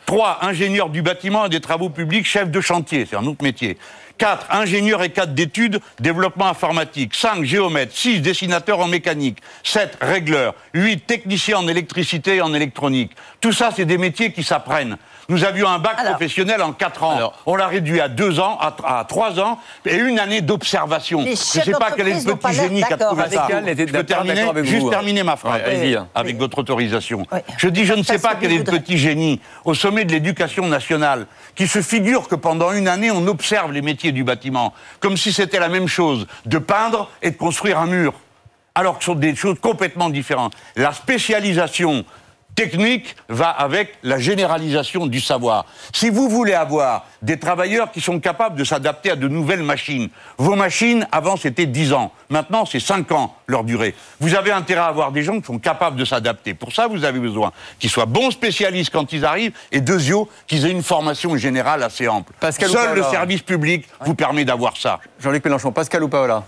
3. 0.06 0.40
Ingénieur 0.42 0.90
du 0.90 1.02
bâtiment 1.02 1.46
et 1.46 1.50
des 1.50 1.62
travaux 1.62 1.90
publics, 1.90 2.26
chef 2.26 2.50
de 2.50 2.62
chantier. 2.62 3.08
C'est 3.10 3.16
un 3.16 3.26
autre 3.26 3.44
métier. 3.44 3.78
4. 4.18 4.48
Ingénieur 4.52 5.04
et 5.04 5.10
cadre 5.10 5.34
d'études, 5.34 5.80
développement 6.00 6.48
informatique. 6.48 7.16
5. 7.16 7.44
Géomètre. 7.44 7.96
6. 7.96 8.22
Dessinateur 8.22 8.80
en 8.80 8.88
mécanique. 8.88 9.40
7. 9.64 9.98
Régleur. 10.02 10.56
8. 10.74 11.08
Technicien 11.08 11.58
en 11.58 11.68
électricité 11.68 12.36
et 12.36 12.42
en 12.42 12.54
électronique. 12.54 13.12
Tout 13.42 13.52
ça, 13.52 13.72
c'est 13.76 13.86
des 13.86 13.98
métiers 13.98 14.32
qui 14.32 14.44
s'apprennent. 14.44 14.98
Nous 15.30 15.44
avions 15.44 15.68
un 15.68 15.80
bac 15.80 15.96
Alors. 15.98 16.12
professionnel 16.14 16.62
en 16.62 16.74
4 16.74 17.04
ans. 17.04 17.16
Alors. 17.16 17.34
On 17.46 17.56
l'a 17.56 17.68
réduit 17.68 18.00
à 18.02 18.08
2 18.10 18.40
ans, 18.40 18.58
à, 18.60 19.00
à 19.00 19.06
3 19.06 19.40
ans, 19.40 19.60
et 19.86 19.96
une 19.96 20.20
année 20.20 20.42
d'observation. 20.42 21.22
Je 21.24 21.30
ne 21.30 21.36
sais 21.36 21.72
pas 21.72 21.92
quel 21.96 22.08
est 22.08 22.26
le 22.26 22.36
petit 22.36 22.54
génie 22.54 22.84
qui 22.84 22.94
a 22.94 22.98
trouvé 22.98 23.24
avec 23.24 23.34
ça. 23.34 23.48
Je 23.50 23.86
peux 23.86 23.92
pas 23.92 24.04
terminer, 24.04 24.36
d'accord 24.36 24.50
avec 24.50 24.66
juste 24.66 24.82
vous, 24.82 24.88
hein. 24.88 24.92
terminer 24.92 25.24
ma 25.24 25.36
phrase. 25.36 25.62
Ouais, 25.62 25.78
allez-y. 25.78 26.00
Avec 26.16 26.38
votre 26.38 26.60
autorisation. 26.60 27.26
Oui. 27.32 27.40
Je 27.58 27.68
dis, 27.70 27.86
je 27.86 27.94
ne 27.94 28.04
sais 28.04 28.20
pas 28.20 28.36
quel 28.40 28.52
est 28.52 28.58
le 28.58 28.64
petit 28.64 28.98
génie 28.98 29.40
au 29.66 29.74
sommet 29.74 30.06
de 30.06 30.12
l'éducation 30.12 30.68
nationale 30.68 31.28
qui 31.56 31.68
se 31.68 31.82
figure 31.82 32.28
que 32.28 32.36
pendant 32.36 32.72
une 32.72 32.88
année, 32.88 33.12
on 33.12 33.26
observe 33.28 33.72
les 33.72 33.82
métiers 33.82 34.12
du 34.12 34.24
bâtiment, 34.24 34.74
comme 35.00 35.18
si 35.18 35.32
c'était 35.32 35.60
la 35.60 35.70
même 35.70 35.88
chose 35.88 36.28
de 36.46 36.58
peindre 36.58 37.10
et 37.22 37.32
de 37.32 37.38
construire 37.38 37.80
un 37.80 37.86
mur, 37.86 38.14
alors 38.76 38.98
que 38.98 39.04
ce 39.04 39.12
sont 39.12 39.16
des 39.16 39.36
choses 39.36 39.60
complètement 39.62 40.10
différentes. 40.10 40.54
La 40.76 40.94
spécialisation 40.94 42.06
technique 42.56 43.16
va 43.30 43.50
avec 43.50 43.96
la 44.04 44.18
généralisation 44.20 45.08
du 45.08 45.20
savoir. 45.20 45.66
Si 45.94 46.10
vous 46.10 46.30
voulez 46.30 46.54
avoir 46.54 47.06
des 47.22 47.40
travailleurs 47.40 47.92
qui 47.92 48.02
sont 48.02 48.20
capables 48.20 48.56
de 48.56 48.64
s'adapter 48.64 49.12
à 49.12 49.16
de 49.16 49.28
nouvelles 49.28 49.64
machines, 49.64 50.10
vos 50.38 50.56
machines, 50.56 51.08
avant 51.12 51.36
c'était 51.38 51.66
10 51.66 51.94
ans, 51.94 52.12
maintenant 52.30 52.66
c'est 52.66 52.80
5 52.80 53.12
ans 53.12 53.36
leur 53.48 53.64
durée. 53.64 53.96
Vous 54.20 54.36
avez 54.36 54.52
intérêt 54.52 54.82
à 54.82 54.86
avoir 54.86 55.12
des 55.12 55.24
gens 55.24 55.40
qui 55.40 55.46
sont 55.48 55.60
capables 55.60 55.96
de 55.98 56.06
s'adapter. 56.06 56.54
Pour 56.54 56.74
ça, 56.74 56.88
vous 56.88 57.04
avez 57.04 57.20
besoin 57.20 57.52
qu'ils 57.80 57.90
soient 57.90 58.06
bons 58.06 58.32
spécialistes 58.32 58.92
quand 58.92 59.12
ils 59.14 59.26
arrivent 59.26 59.54
et 59.72 59.82
deuxièmement, 59.82 60.04
qu'ils 60.48 60.66
aient 60.66 60.72
une 60.72 60.84
formation 60.84 61.36
générale 61.38 61.82
assez 61.82 62.08
ample. 62.08 62.34
Pascal 62.40 62.70
Seul 62.70 62.96
le 62.98 63.04
service 63.04 63.42
public 63.42 63.88
vous 64.02 64.16
permet 64.16 64.44
d'avoir 64.44 64.76
ça. 64.78 65.00
Jean-Luc 65.20 65.44
Mélenchon, 65.46 65.72
Pascal 65.72 66.04
ou 66.04 66.10
Paola? 66.10 66.44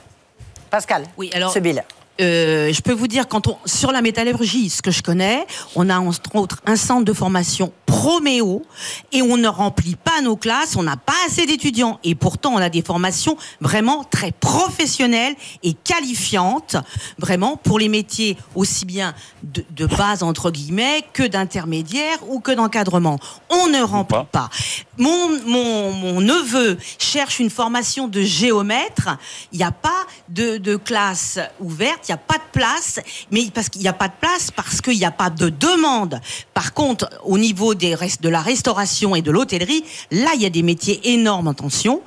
Pascal. 0.70 1.04
Oui, 1.18 1.32
alors- 1.34 1.52
Sebille. 1.52 1.82
Euh, 2.22 2.72
je 2.72 2.82
peux 2.82 2.94
vous 2.94 3.08
dire, 3.08 3.28
quand 3.28 3.48
on, 3.48 3.58
sur 3.66 3.92
la 3.92 4.02
métallurgie, 4.02 4.70
ce 4.70 4.82
que 4.82 4.92
je 4.92 5.02
connais, 5.02 5.46
on 5.76 5.90
a 5.90 6.00
entre 6.00 6.36
autres 6.36 6.62
un 6.66 6.76
centre 6.76 7.04
de 7.04 7.14
formation 7.14 7.74
Proméo 7.86 8.64
et 9.12 9.22
on 9.22 9.38
ne 9.38 9.48
remplit 9.48 9.96
pas 9.96 10.22
nos 10.22 10.36
classes, 10.36 10.76
on 10.76 10.84
n'a 10.84 10.98
pas 10.98 11.14
assez 11.28 11.46
d'étudiants 11.46 12.00
et 12.04 12.16
pourtant 12.16 12.54
on 12.54 12.58
a 12.58 12.70
des 12.70 12.82
formations 12.82 13.38
vraiment 13.62 14.04
très 14.04 14.32
professionnelles 14.32 15.36
et 15.64 15.74
qualifiantes, 15.74 16.78
vraiment 17.18 17.58
pour 17.58 17.80
les 17.80 17.90
métiers 17.90 18.38
aussi 18.54 18.86
bien 18.86 19.14
de, 19.44 19.64
de 19.72 19.86
base 19.86 20.24
entre 20.24 20.52
guillemets 20.52 21.04
que 21.14 21.24
d'intermédiaire 21.24 22.18
ou 22.28 22.40
que 22.40 22.52
d'encadrement. 22.52 23.20
On 23.50 23.68
ne 23.68 23.82
remplit 23.82 24.18
pas. 24.32 24.50
Mon, 24.98 25.30
mon, 25.46 25.92
mon 25.92 26.22
neveu 26.22 26.78
cherche 26.98 27.40
une 27.40 27.50
formation 27.50 28.08
de 28.08 28.22
géomètre. 28.22 29.18
Il 29.52 29.58
n'y 29.58 29.64
a 29.64 29.72
pas 29.72 30.06
de, 30.30 30.58
de 30.58 30.76
classe 30.76 31.40
ouverte. 31.60 32.05
Il 32.08 32.12
n'y 32.12 32.16
a 32.16 32.18
pas 32.18 32.38
de 32.38 32.52
place, 32.52 33.00
mais 33.32 33.46
parce 33.54 33.70
qu'il 33.70 33.82
n'y 33.82 33.88
a 33.88 33.94
pas 33.94 34.08
de 34.08 34.14
place 34.20 34.52
parce 34.52 34.82
qu'il 34.82 34.98
n'y 34.98 35.06
a 35.06 35.12
pas 35.12 35.30
de 35.30 35.50
demande. 35.50 36.20
Par 36.54 36.74
contre, 36.74 37.10
au 37.24 37.38
niveau 37.38 37.74
des 37.74 37.96
de 38.22 38.30
la 38.30 38.42
restauration 38.42 39.16
et 39.16 39.22
de 39.22 39.32
l'hôtellerie, 39.32 39.84
là, 40.12 40.32
il 40.36 40.42
y 40.42 40.46
a 40.46 40.50
des 40.50 40.64
métiers 40.64 41.00
énormes 41.14 41.48
en 41.48 41.54
tension. 41.54 42.02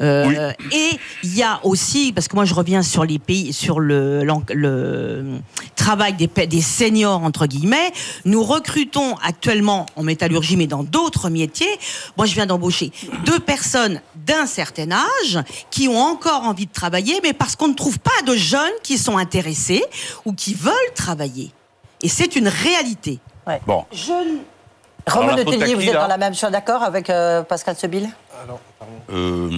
Euh, 0.00 0.52
Et 0.72 0.90
il 1.22 1.36
y 1.36 1.42
a 1.42 1.60
aussi, 1.62 2.12
parce 2.12 2.28
que 2.28 2.34
moi 2.34 2.44
je 2.44 2.54
reviens 2.54 2.82
sur 2.82 3.04
les 3.04 3.18
pays, 3.18 3.52
sur 3.52 3.80
le, 3.80 4.24
travail 5.76 6.14
des, 6.14 6.28
des 6.46 6.60
seniors 6.60 7.22
entre 7.22 7.46
guillemets. 7.46 7.92
Nous 8.24 8.42
recrutons 8.42 9.16
actuellement 9.22 9.86
en 9.96 10.02
métallurgie, 10.02 10.56
mais 10.56 10.66
dans 10.66 10.82
d'autres 10.82 11.30
métiers. 11.30 11.78
Moi, 12.16 12.26
je 12.26 12.34
viens 12.34 12.46
d'embaucher 12.46 12.90
deux 13.24 13.38
personnes 13.38 14.00
d'un 14.24 14.46
certain 14.46 14.90
âge 14.92 15.38
qui 15.70 15.88
ont 15.88 15.98
encore 15.98 16.42
envie 16.44 16.66
de 16.66 16.72
travailler, 16.72 17.20
mais 17.22 17.32
parce 17.32 17.56
qu'on 17.56 17.68
ne 17.68 17.74
trouve 17.74 17.98
pas 17.98 18.22
de 18.26 18.34
jeunes 18.34 18.72
qui 18.82 18.98
sont 18.98 19.18
intéressés 19.18 19.84
ou 20.24 20.32
qui 20.32 20.54
veulent 20.54 20.74
travailler. 20.94 21.52
Et 22.02 22.08
c'est 22.08 22.36
une 22.36 22.48
réalité. 22.48 23.18
Ouais. 23.46 23.60
Bon. 23.66 23.84
Je... 23.92 24.12
Romain 25.06 25.36
à 25.36 25.44
Tellier, 25.44 25.74
vous 25.74 25.82
êtes 25.82 25.92
là 25.92 26.02
dans 26.02 26.08
la 26.08 26.16
même 26.16 26.34
chose, 26.34 26.50
d'accord 26.50 26.82
avec 26.82 27.10
euh, 27.10 27.42
Pascal 27.42 27.76
Sebil? 27.76 28.08
Euh, 29.10 29.50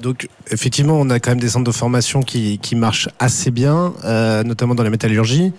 Donc 0.00 0.28
effectivement, 0.50 0.94
on 0.98 1.10
a 1.10 1.20
quand 1.20 1.30
même 1.30 1.40
des 1.40 1.50
centres 1.50 1.66
de 1.66 1.72
formation 1.72 2.22
qui, 2.22 2.58
qui 2.58 2.74
marchent 2.74 3.08
assez 3.18 3.50
bien, 3.50 3.92
euh, 4.04 4.42
notamment 4.42 4.74
dans 4.74 4.82
la 4.82 4.90
métallurgie. 4.90 5.52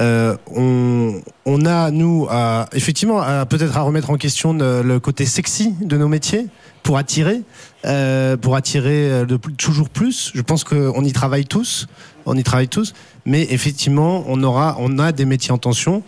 Euh, 0.00 0.36
on, 0.54 1.20
on 1.44 1.66
a 1.66 1.90
nous 1.90 2.28
effectivement 2.72 3.22
peut-être 3.46 3.76
à 3.76 3.82
remettre 3.82 4.10
en 4.10 4.16
question 4.16 4.52
le, 4.52 4.98
côté 4.98 5.26
sexy 5.26 5.74
de 5.80 5.96
nos 5.96 6.08
métiers 6.08 6.46
pour 6.82 6.98
attirer, 6.98 7.42
euh, 7.84 8.36
pour 8.36 8.56
attirer 8.56 9.22
toujours 9.56 9.88
plus. 9.88 10.32
Je 10.34 10.42
pense 10.42 10.64
qu'on 10.64 11.04
y 11.04 11.12
travaille 11.12 11.46
tous, 11.46 11.86
on 12.26 12.36
y 12.36 12.42
travaille 12.42 12.68
tous, 12.68 12.94
mais 13.26 13.46
effectivement, 13.50 14.24
on 14.26 14.42
aura, 14.42 14.76
on 14.78 14.98
a 14.98 15.12
des 15.12 15.24
métiers 15.24 15.52
en 15.52 15.58
tension. 15.58 16.02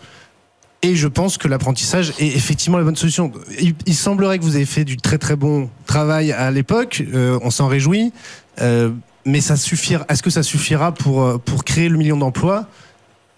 Et 0.83 0.95
je 0.95 1.07
pense 1.07 1.37
que 1.37 1.47
l'apprentissage 1.47 2.13
est 2.19 2.27
effectivement 2.27 2.77
la 2.77 2.83
bonne 2.83 2.95
solution. 2.95 3.31
Il, 3.59 3.73
il 3.87 3.95
semblerait 3.95 4.37
que 4.37 4.43
vous 4.43 4.57
ayez 4.57 4.65
fait 4.65 4.83
du 4.85 4.97
très 4.97 5.17
très 5.17 5.35
bon 5.35 5.69
travail 5.87 6.31
à 6.31 6.51
l'époque, 6.51 7.03
euh, 7.13 7.39
on 7.41 7.49
s'en 7.49 7.67
réjouit, 7.67 8.13
euh, 8.61 8.91
mais 9.25 9.41
ça 9.41 9.55
suffira. 9.55 10.05
Est-ce 10.07 10.21
que 10.21 10.29
ça 10.29 10.43
suffira 10.43 10.91
pour, 10.93 11.23
euh, 11.23 11.37
pour 11.39 11.63
créer 11.63 11.89
le 11.89 11.97
million 11.97 12.17
d'emplois? 12.17 12.65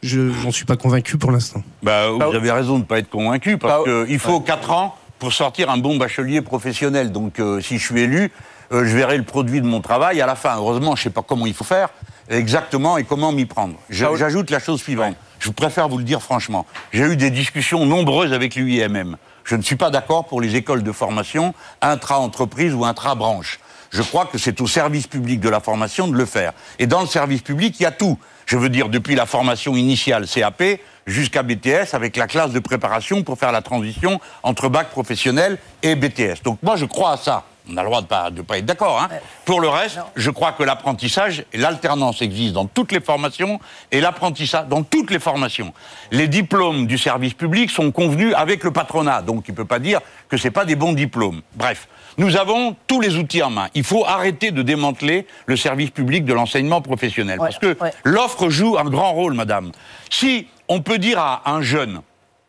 Je 0.04 0.20
n'en 0.44 0.52
suis 0.52 0.66
pas 0.66 0.78
convaincu 0.78 1.18
pour 1.18 1.32
l'instant. 1.32 1.62
bah, 1.84 2.08
Bah, 2.18 2.28
vous 2.30 2.36
avez 2.36 2.52
raison 2.52 2.76
de 2.76 2.80
ne 2.80 2.86
pas 2.86 3.00
être 3.00 3.10
convaincu, 3.10 3.58
parce 3.58 3.86
Bah, 3.86 4.06
qu'il 4.06 4.20
faut 4.20 4.40
4 4.42 4.72
ans 4.72 4.96
pour 5.18 5.34
sortir 5.34 5.70
un 5.70 5.78
bon 5.78 5.98
bachelier 5.98 6.42
professionnel. 6.42 7.12
Donc 7.12 7.40
euh, 7.40 7.60
si 7.62 7.78
je 7.78 7.86
suis 7.86 8.02
élu, 8.02 8.32
euh, 8.72 8.86
je 8.86 8.96
verrai 8.96 9.18
le 9.18 9.24
produit 9.24 9.62
de 9.62 9.66
mon 9.66 9.82
travail 9.82 10.22
à 10.22 10.26
la 10.26 10.36
fin. 10.36 10.56
Heureusement, 10.58 10.96
je 10.96 11.02
ne 11.02 11.04
sais 11.06 11.10
pas 11.10 11.22
comment 11.22 11.46
il 11.46 11.54
faut 11.54 11.64
faire 11.66 11.90
exactement 12.30 12.98
et 12.98 13.04
comment 13.04 13.32
m'y 13.32 13.46
prendre. 13.46 13.76
Ah. 13.90 14.10
J'ajoute 14.16 14.52
la 14.52 14.60
chose 14.60 14.82
suivante. 14.82 15.16
Je 15.40 15.52
préfère 15.52 15.88
vous 15.88 15.98
le 15.98 16.04
dire 16.04 16.22
franchement. 16.22 16.66
J'ai 16.92 17.04
eu 17.04 17.16
des 17.16 17.32
discussions 17.32 17.86
nombreuses 17.86 18.34
avec 18.34 18.56
l'UIMM. 18.56 19.18
Je 19.44 19.56
ne 19.56 19.62
suis 19.62 19.76
pas 19.76 19.90
d'accord 19.90 20.26
pour 20.26 20.42
les 20.42 20.56
écoles 20.56 20.84
de 20.84 20.92
formation 20.92 21.54
intra-entreprise 21.82 22.74
ou 22.74 22.86
intra-branche. 22.86 23.60
Je 23.90 24.04
crois 24.04 24.26
que 24.26 24.38
c'est 24.38 24.62
au 24.62 24.68
service 24.68 25.08
public 25.08 25.40
de 25.40 25.50
la 25.50 25.60
formation 25.60 26.08
de 26.08 26.16
le 26.16 26.26
faire. 26.26 26.54
Et 26.78 26.86
dans 26.86 27.02
le 27.02 27.08
service 27.08 27.42
public, 27.42 27.76
il 27.80 27.84
y 27.84 27.86
a 27.86 27.92
tout. 27.92 28.20
Je 28.46 28.58
veux 28.58 28.70
dire, 28.70 28.90
depuis 28.90 29.16
la 29.16 29.26
formation 29.26 29.76
initiale 29.76 30.28
CAP 30.28 30.64
jusqu'à 31.08 31.42
BTS, 31.42 31.94
avec 31.94 32.16
la 32.16 32.28
classe 32.28 32.52
de 32.52 32.60
préparation 32.60 33.24
pour 33.24 33.40
faire 33.40 33.52
la 33.52 33.62
transition 33.62 34.20
entre 34.44 34.70
bac 34.70 34.90
professionnel 34.90 35.58
et 35.82 35.96
BTS. 35.96 36.44
Donc 36.44 36.60
moi, 36.62 36.76
je 36.76 36.86
crois 36.86 37.14
à 37.14 37.18
ça. 37.18 37.46
On 37.72 37.78
a 37.78 37.84
le 37.84 37.88
droit 37.88 38.02
de 38.02 38.08
pas, 38.08 38.30
de 38.32 38.42
pas 38.42 38.58
être 38.58 38.66
d'accord. 38.66 39.02
Hein. 39.02 39.10
Pour 39.46 39.62
le 39.62 39.70
reste, 39.70 40.00
je 40.16 40.30
crois 40.30 40.52
que 40.52 40.64
l'apprentissage 40.64 41.46
et 41.54 41.58
l'alternance 41.58 42.22
existent 42.22 42.64
dans 42.64 42.68
toutes 42.68 42.92
les 42.92 43.00
formations 43.00 43.60
et 43.92 44.02
l'apprentissage 44.02 44.68
dans 44.68 44.84
toutes 44.84 45.12
les 45.12 45.20
formations. 45.20 45.74
Les 46.12 46.28
diplômes 46.28 46.88
du 46.88 46.98
service 46.98 47.34
public 47.34 47.70
sont 47.72 47.92
convenus 47.92 48.34
avec 48.36 48.64
le 48.64 48.72
patronat, 48.72 49.22
donc 49.22 49.46
il 49.48 49.52
ne 49.52 49.56
peut 49.56 49.66
pas 49.66 49.80
dire 49.80 50.02
que 50.28 50.38
ce 50.38 50.50
pas 50.50 50.66
des 50.66 50.76
bons 50.76 50.94
diplômes. 50.94 51.42
Bref, 51.56 51.88
nous 52.18 52.36
avons 52.36 52.76
tous 52.88 53.02
les 53.02 53.16
outils 53.16 53.44
en 53.44 53.50
main. 53.50 53.70
Il 53.76 53.84
faut 53.84 54.06
arrêter 54.06 54.52
de 54.52 54.62
démanteler 54.62 55.28
le 55.46 55.56
service 55.56 55.92
public 55.92 56.26
de 56.26 56.34
l'enseignement 56.34 56.82
professionnel. 56.82 57.40
Ouais, 57.40 57.48
parce 57.48 57.60
que 57.60 57.78
ouais. 57.82 57.94
l'offre 58.04 58.50
joue 58.50 58.78
un 58.78 58.86
grand 58.86 59.14
rôle, 59.14 59.34
madame. 59.34 59.72
Si 60.10 60.48
on 60.68 60.82
peut 60.82 60.98
dire 60.98 61.20
à 61.20 61.50
un 61.52 61.62
jeune, 61.62 62.02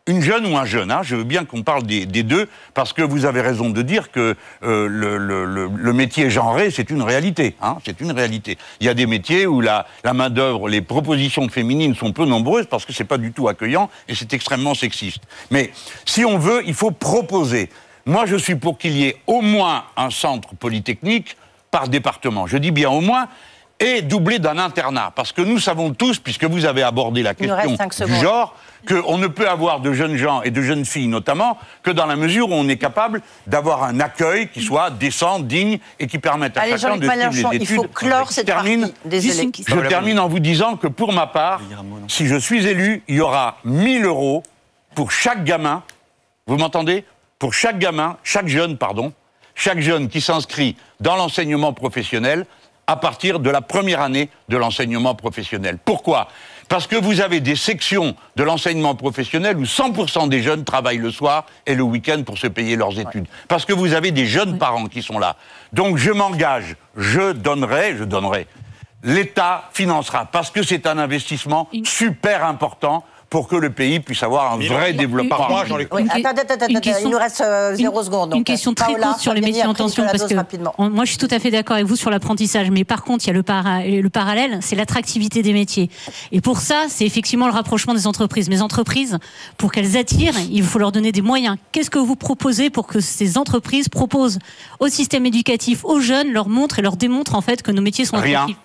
une 0.07 0.21
jeune 0.21 0.45
ou 0.51 0.57
un 0.57 0.65
jeune, 0.65 0.93
je 1.03 1.15
veux 1.15 1.23
bien 1.23 1.45
qu'on 1.45 1.63
parle 1.63 1.83
des, 1.83 2.05
deux, 2.05 2.49
parce 2.73 2.91
que 2.91 3.01
vous 3.01 3.25
avez 3.25 3.41
raison 3.41 3.69
de 3.69 3.81
dire 3.81 4.11
que 4.11 4.35
euh, 4.63 4.87
le, 4.87 5.93
métier 5.93 6.29
genré, 6.29 6.71
c'est 6.71 6.89
une 6.89 7.03
réalité. 7.03 7.55
hein, 7.61 7.77
c'est 7.85 8.01
une 8.01 8.11
réalité. 8.11 8.57
Il 8.79 8.87
y 8.87 8.89
a 8.89 8.93
des 8.93 9.05
métiers 9.05 9.45
où 9.45 9.61
la, 9.61 9.85
la 10.03 10.13
main-d'œuvre, 10.13 10.67
les 10.69 10.81
propositions 10.81 11.47
féminines 11.49 11.95
sont 11.95 12.13
peu 12.13 12.25
nombreuses 12.25 12.65
parce 12.65 12.85
que 12.85 12.93
c'est 12.93 13.03
pas 13.03 13.17
du 13.17 13.31
tout 13.31 13.47
accueillant 13.47 13.89
et 14.07 14.15
c'est 14.15 14.33
extrêmement 14.33 14.73
sexiste. 14.73 15.23
Mais 15.51 15.71
si 16.05 16.25
on 16.25 16.37
veut, 16.37 16.63
il 16.65 16.73
faut 16.73 16.91
proposer. 16.91 17.69
Moi, 18.05 18.25
je 18.25 18.35
suis 18.35 18.55
pour 18.55 18.77
qu'il 18.77 18.93
y 18.93 19.05
ait 19.05 19.17
au 19.27 19.41
moins 19.41 19.85
un 19.95 20.09
centre 20.09 20.55
polytechnique 20.55 21.37
par 21.69 21.87
département. 21.87 22.47
Je 22.47 22.57
dis 22.57 22.71
bien 22.71 22.89
au 22.89 23.01
moins. 23.01 23.27
Et 23.81 24.01
doublé 24.01 24.39
d'un 24.39 24.57
internat. 24.57 25.11
Parce 25.15 25.31
que 25.31 25.41
nous 25.41 25.59
savons 25.59 25.93
tous, 25.93 26.19
puisque 26.19 26.43
vous 26.45 26.65
avez 26.65 26.83
abordé 26.83 27.23
la 27.23 27.31
Il 27.31 27.47
question 27.47 28.05
du 28.05 28.15
genre, 28.15 28.55
qu'on 28.87 29.17
ne 29.17 29.27
peut 29.27 29.49
avoir 29.49 29.79
de 29.79 29.91
jeunes 29.91 30.15
gens 30.15 30.41
et 30.43 30.51
de 30.51 30.61
jeunes 30.61 30.85
filles 30.85 31.07
notamment 31.07 31.57
que 31.83 31.91
dans 31.91 32.05
la 32.05 32.15
mesure 32.15 32.49
où 32.49 32.53
on 32.53 32.67
est 32.69 32.77
capable 32.77 33.21
d'avoir 33.47 33.83
un 33.83 33.99
accueil 33.99 34.49
qui 34.49 34.61
soit 34.61 34.89
décent, 34.91 35.39
digne 35.39 35.79
et 35.99 36.07
qui 36.07 36.19
permette 36.19 36.57
à 36.57 36.61
Allez, 36.61 36.77
chacun 36.77 36.97
de 36.97 37.31
suivre 37.31 37.49
les 37.51 37.57
il 37.57 37.63
études. 37.63 37.75
faut 37.75 37.83
clore 37.83 38.27
Je 38.29 38.33
cette 38.33 38.45
termine, 38.45 38.91
partie. 39.09 39.65
Je 39.67 39.87
termine 39.87 40.19
en 40.19 40.27
vous 40.27 40.39
disant 40.39 40.77
que 40.77 40.87
pour 40.87 41.11
ma 41.13 41.27
part, 41.27 41.61
si 42.07 42.27
je 42.27 42.35
suis 42.35 42.67
élu, 42.67 43.03
il 43.07 43.15
y 43.15 43.21
aura 43.21 43.57
1000 43.65 44.05
euros 44.05 44.43
pour 44.95 45.11
chaque 45.11 45.43
gamin. 45.43 45.83
Vous 46.47 46.57
m'entendez? 46.57 47.05
Pour 47.39 47.53
chaque 47.53 47.79
gamin, 47.79 48.17
chaque 48.23 48.47
jeune, 48.47 48.77
pardon, 48.77 49.13
chaque 49.55 49.79
jeune 49.79 50.07
qui 50.07 50.21
s'inscrit 50.21 50.75
dans 50.99 51.15
l'enseignement 51.15 51.73
professionnel 51.73 52.45
à 52.91 52.97
partir 52.97 53.39
de 53.39 53.49
la 53.49 53.61
première 53.61 54.01
année 54.01 54.29
de 54.49 54.57
l'enseignement 54.57 55.15
professionnel. 55.15 55.77
Pourquoi? 55.83 56.27
Parce 56.67 56.87
que 56.87 56.97
vous 56.97 57.21
avez 57.21 57.39
des 57.39 57.55
sections 57.55 58.15
de 58.35 58.43
l'enseignement 58.43 58.95
professionnel 58.95 59.55
où 59.57 59.63
100% 59.63 60.27
des 60.27 60.41
jeunes 60.41 60.65
travaillent 60.65 60.97
le 60.97 61.09
soir 61.09 61.45
et 61.65 61.73
le 61.73 61.83
week-end 61.83 62.23
pour 62.25 62.37
se 62.37 62.47
payer 62.47 62.75
leurs 62.75 62.99
études. 62.99 63.27
Parce 63.47 63.63
que 63.63 63.71
vous 63.71 63.93
avez 63.93 64.11
des 64.11 64.25
jeunes 64.25 64.57
parents 64.57 64.87
qui 64.87 65.01
sont 65.01 65.19
là. 65.19 65.37
Donc 65.71 65.95
je 65.95 66.11
m'engage, 66.11 66.75
je 66.97 67.31
donnerai, 67.31 67.95
je 67.97 68.03
donnerai. 68.03 68.45
L'État 69.03 69.69
financera 69.71 70.25
parce 70.25 70.51
que 70.51 70.61
c'est 70.61 70.85
un 70.85 70.97
investissement 70.97 71.69
super 71.85 72.45
important 72.45 73.05
pour 73.31 73.47
que 73.47 73.55
le 73.55 73.69
pays 73.71 74.01
puisse 74.01 74.21
avoir 74.23 74.51
un 74.53 74.57
vrai 74.57 74.91
développement. 74.91 75.37
Par. 75.37 75.49
Oui, 75.49 75.85
que- 75.87 75.95
attendez, 76.27 76.41
attendez, 76.41 76.81
il 77.01 77.09
nous 77.09 77.17
reste 77.17 77.39
euh, 77.39 77.73
zéro 77.75 77.99
Une- 77.99 78.05
seconde. 78.05 78.33
Une 78.35 78.43
question 78.43 78.73
très 78.73 78.91
Paola, 78.91 79.07
courte 79.07 79.19
sur 79.21 79.33
les 79.33 79.39
métiers 79.39 79.63
en 79.63 79.73
tension, 79.73 80.03
parce 80.05 80.25
que 80.25 80.35
rapidement. 80.35 80.73
on- 80.77 80.89
moi 80.89 81.05
je 81.05 81.11
suis 81.11 81.17
tout 81.17 81.29
à 81.31 81.39
fait 81.39 81.49
d'accord 81.49 81.77
avec 81.77 81.87
vous 81.87 81.95
sur 81.95 82.09
l'apprentissage, 82.11 82.69
mais 82.71 82.83
par 82.83 83.03
contre 83.05 83.23
il 83.23 83.27
y 83.27 83.29
a 83.29 83.33
le, 83.33 83.41
para- 83.41 83.83
le 83.85 84.09
parallèle, 84.09 84.59
c'est 84.61 84.75
l'attractivité 84.75 85.43
des 85.43 85.53
métiers. 85.53 85.89
Et 86.33 86.41
pour 86.41 86.59
ça, 86.59 86.83
c'est 86.89 87.05
effectivement 87.05 87.47
le 87.47 87.53
rapprochement 87.53 87.93
des 87.93 88.05
entreprises. 88.05 88.49
Mais 88.49 88.61
entreprises, 88.61 89.17
pour 89.57 89.71
qu'elles 89.71 89.95
attirent, 89.95 90.35
il 90.51 90.63
faut 90.63 90.77
leur 90.79 90.91
donner 90.91 91.13
des 91.13 91.21
moyens. 91.21 91.55
Qu'est-ce 91.71 91.89
que 91.89 91.99
vous 91.99 92.17
proposez 92.17 92.69
pour 92.69 92.85
que 92.85 92.99
ces 92.99 93.37
entreprises 93.37 93.87
proposent 93.87 94.39
au 94.81 94.89
système 94.89 95.25
éducatif, 95.25 95.85
aux 95.85 96.01
jeunes, 96.01 96.33
leur 96.33 96.49
montrent 96.49 96.79
et 96.79 96.81
leur 96.81 96.97
démontrent 96.97 97.35
en 97.35 97.41
fait 97.41 97.61
que 97.61 97.71
nos 97.71 97.81
métiers 97.81 98.03
sont 98.03 98.17
Rien. 98.17 98.41
attractifs? 98.41 98.57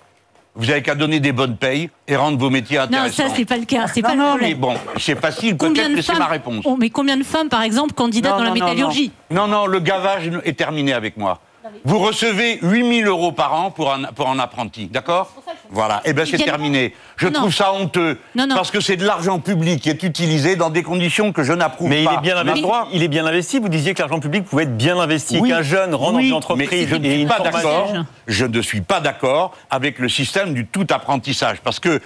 Vous 0.57 0.71
avez 0.71 0.83
qu'à 0.83 0.95
donner 0.95 1.21
des 1.21 1.33
bonnes 1.33 1.57
payes 1.57 1.91
et 2.09 2.17
rendre 2.17 2.39
vos 2.39 2.49
métiers 2.51 2.79
Non, 2.79 2.85
intéressants. 2.85 3.29
ça 3.29 3.35
c'est 3.37 3.45
pas 3.45 3.59
le 3.59 3.67
cas, 3.67 3.87
c'est 3.89 4.01
non, 4.01 4.09
pas 4.09 4.15
le 4.15 4.21
non, 4.21 4.29
problème. 4.31 4.49
mais 4.49 4.55
bon, 4.55 4.75
c'est 4.99 5.21
facile, 5.21 5.57
Combien 5.57 5.83
peut-être 5.85 5.91
de 5.93 5.97
que 5.97 6.03
c'est 6.03 6.13
femmes 6.13 6.19
ma 6.21 6.27
réponse. 6.27 6.65
Oh, 6.67 6.77
mais 6.79 6.89
combien 6.91 7.17
de 7.17 7.23
femmes, 7.25 7.49
par 7.51 7.63
exemple, 7.63 7.93
candidates 7.93 8.33
Non, 8.33 8.39
dans 8.39 8.45
la 8.45 8.51
non, 8.51 8.57
non, 8.57 8.65
métallurgie? 8.67 9.13
Non, 9.31 9.47
non, 9.49 9.67
le 9.67 9.81
gavage 9.81 10.31
est 10.45 10.57
terminé 10.57 10.93
avec 10.95 11.17
moi. 11.17 11.41
Vous 11.85 11.99
recevez 11.99 12.59
8000 12.63 13.07
euros 13.07 13.33
par 13.33 13.53
an 13.55 13.71
pour 13.71 13.93
un, 13.93 14.05
pour 14.05 14.29
un 14.31 14.39
apprenti, 14.39 14.87
d'accord? 14.87 15.33
Voilà, 15.71 16.01
et 16.05 16.13
bien 16.13 16.25
c'est 16.25 16.39
terminé. 16.39 16.95
Je 17.17 17.27
Non, 17.29 17.33
trouve 17.41 17.55
ça 17.55 17.73
honteux, 17.73 18.19
Non, 18.35 18.47
non. 18.47 18.55
parce 18.55 18.71
que 18.71 18.81
c'est 18.81 18.97
de 18.97 19.05
l'argent 19.05 19.39
public 19.41 19.81
qui 19.83 19.91
est 19.91 20.03
utilisé 20.03 20.57
dans 20.57 20.71
des 20.71 20.83
conditions 20.83 21.33
que 21.33 21.43
je 21.43 21.53
n'approuve 21.53 21.89
pas. 21.89 21.95
Mais 21.95 22.03
il 22.05 22.09
est 22.09 22.21
bien 22.23 22.37
investi. 22.37 22.65
Il 22.93 23.03
est 23.03 23.09
bien 23.09 23.27
investi. 23.27 23.59
Vous 23.59 23.69
disiez 23.69 23.95
que 23.95 24.01
l'argent 24.01 24.21
public 24.21 24.45
pouvait 24.45 24.65
être 24.65 24.77
bien 24.77 24.99
investi. 24.99 25.39
Oui. 25.41 25.49
Qu'un 25.51 25.63
jeune 25.63 25.95
rentre 25.95 26.17
Oui, 26.17 26.23
dans 26.25 26.29
une 26.29 26.33
entreprise 26.35 26.69
mais 26.71 26.87
je 26.87 26.97
ne 26.97 27.11
suis 27.11 27.27
pas 27.27 27.41
d'accord. 27.41 27.93
Je 28.27 28.45
ne 28.47 28.63
suis 28.63 28.81
pas 28.81 29.01
d'accord 29.01 29.55
avec 29.71 29.99
le 29.99 30.09
système 30.09 30.55
du 30.55 30.67
tout 30.67 30.87
apprentissage, 30.91 31.61
parce 31.63 31.81
que 31.81 32.01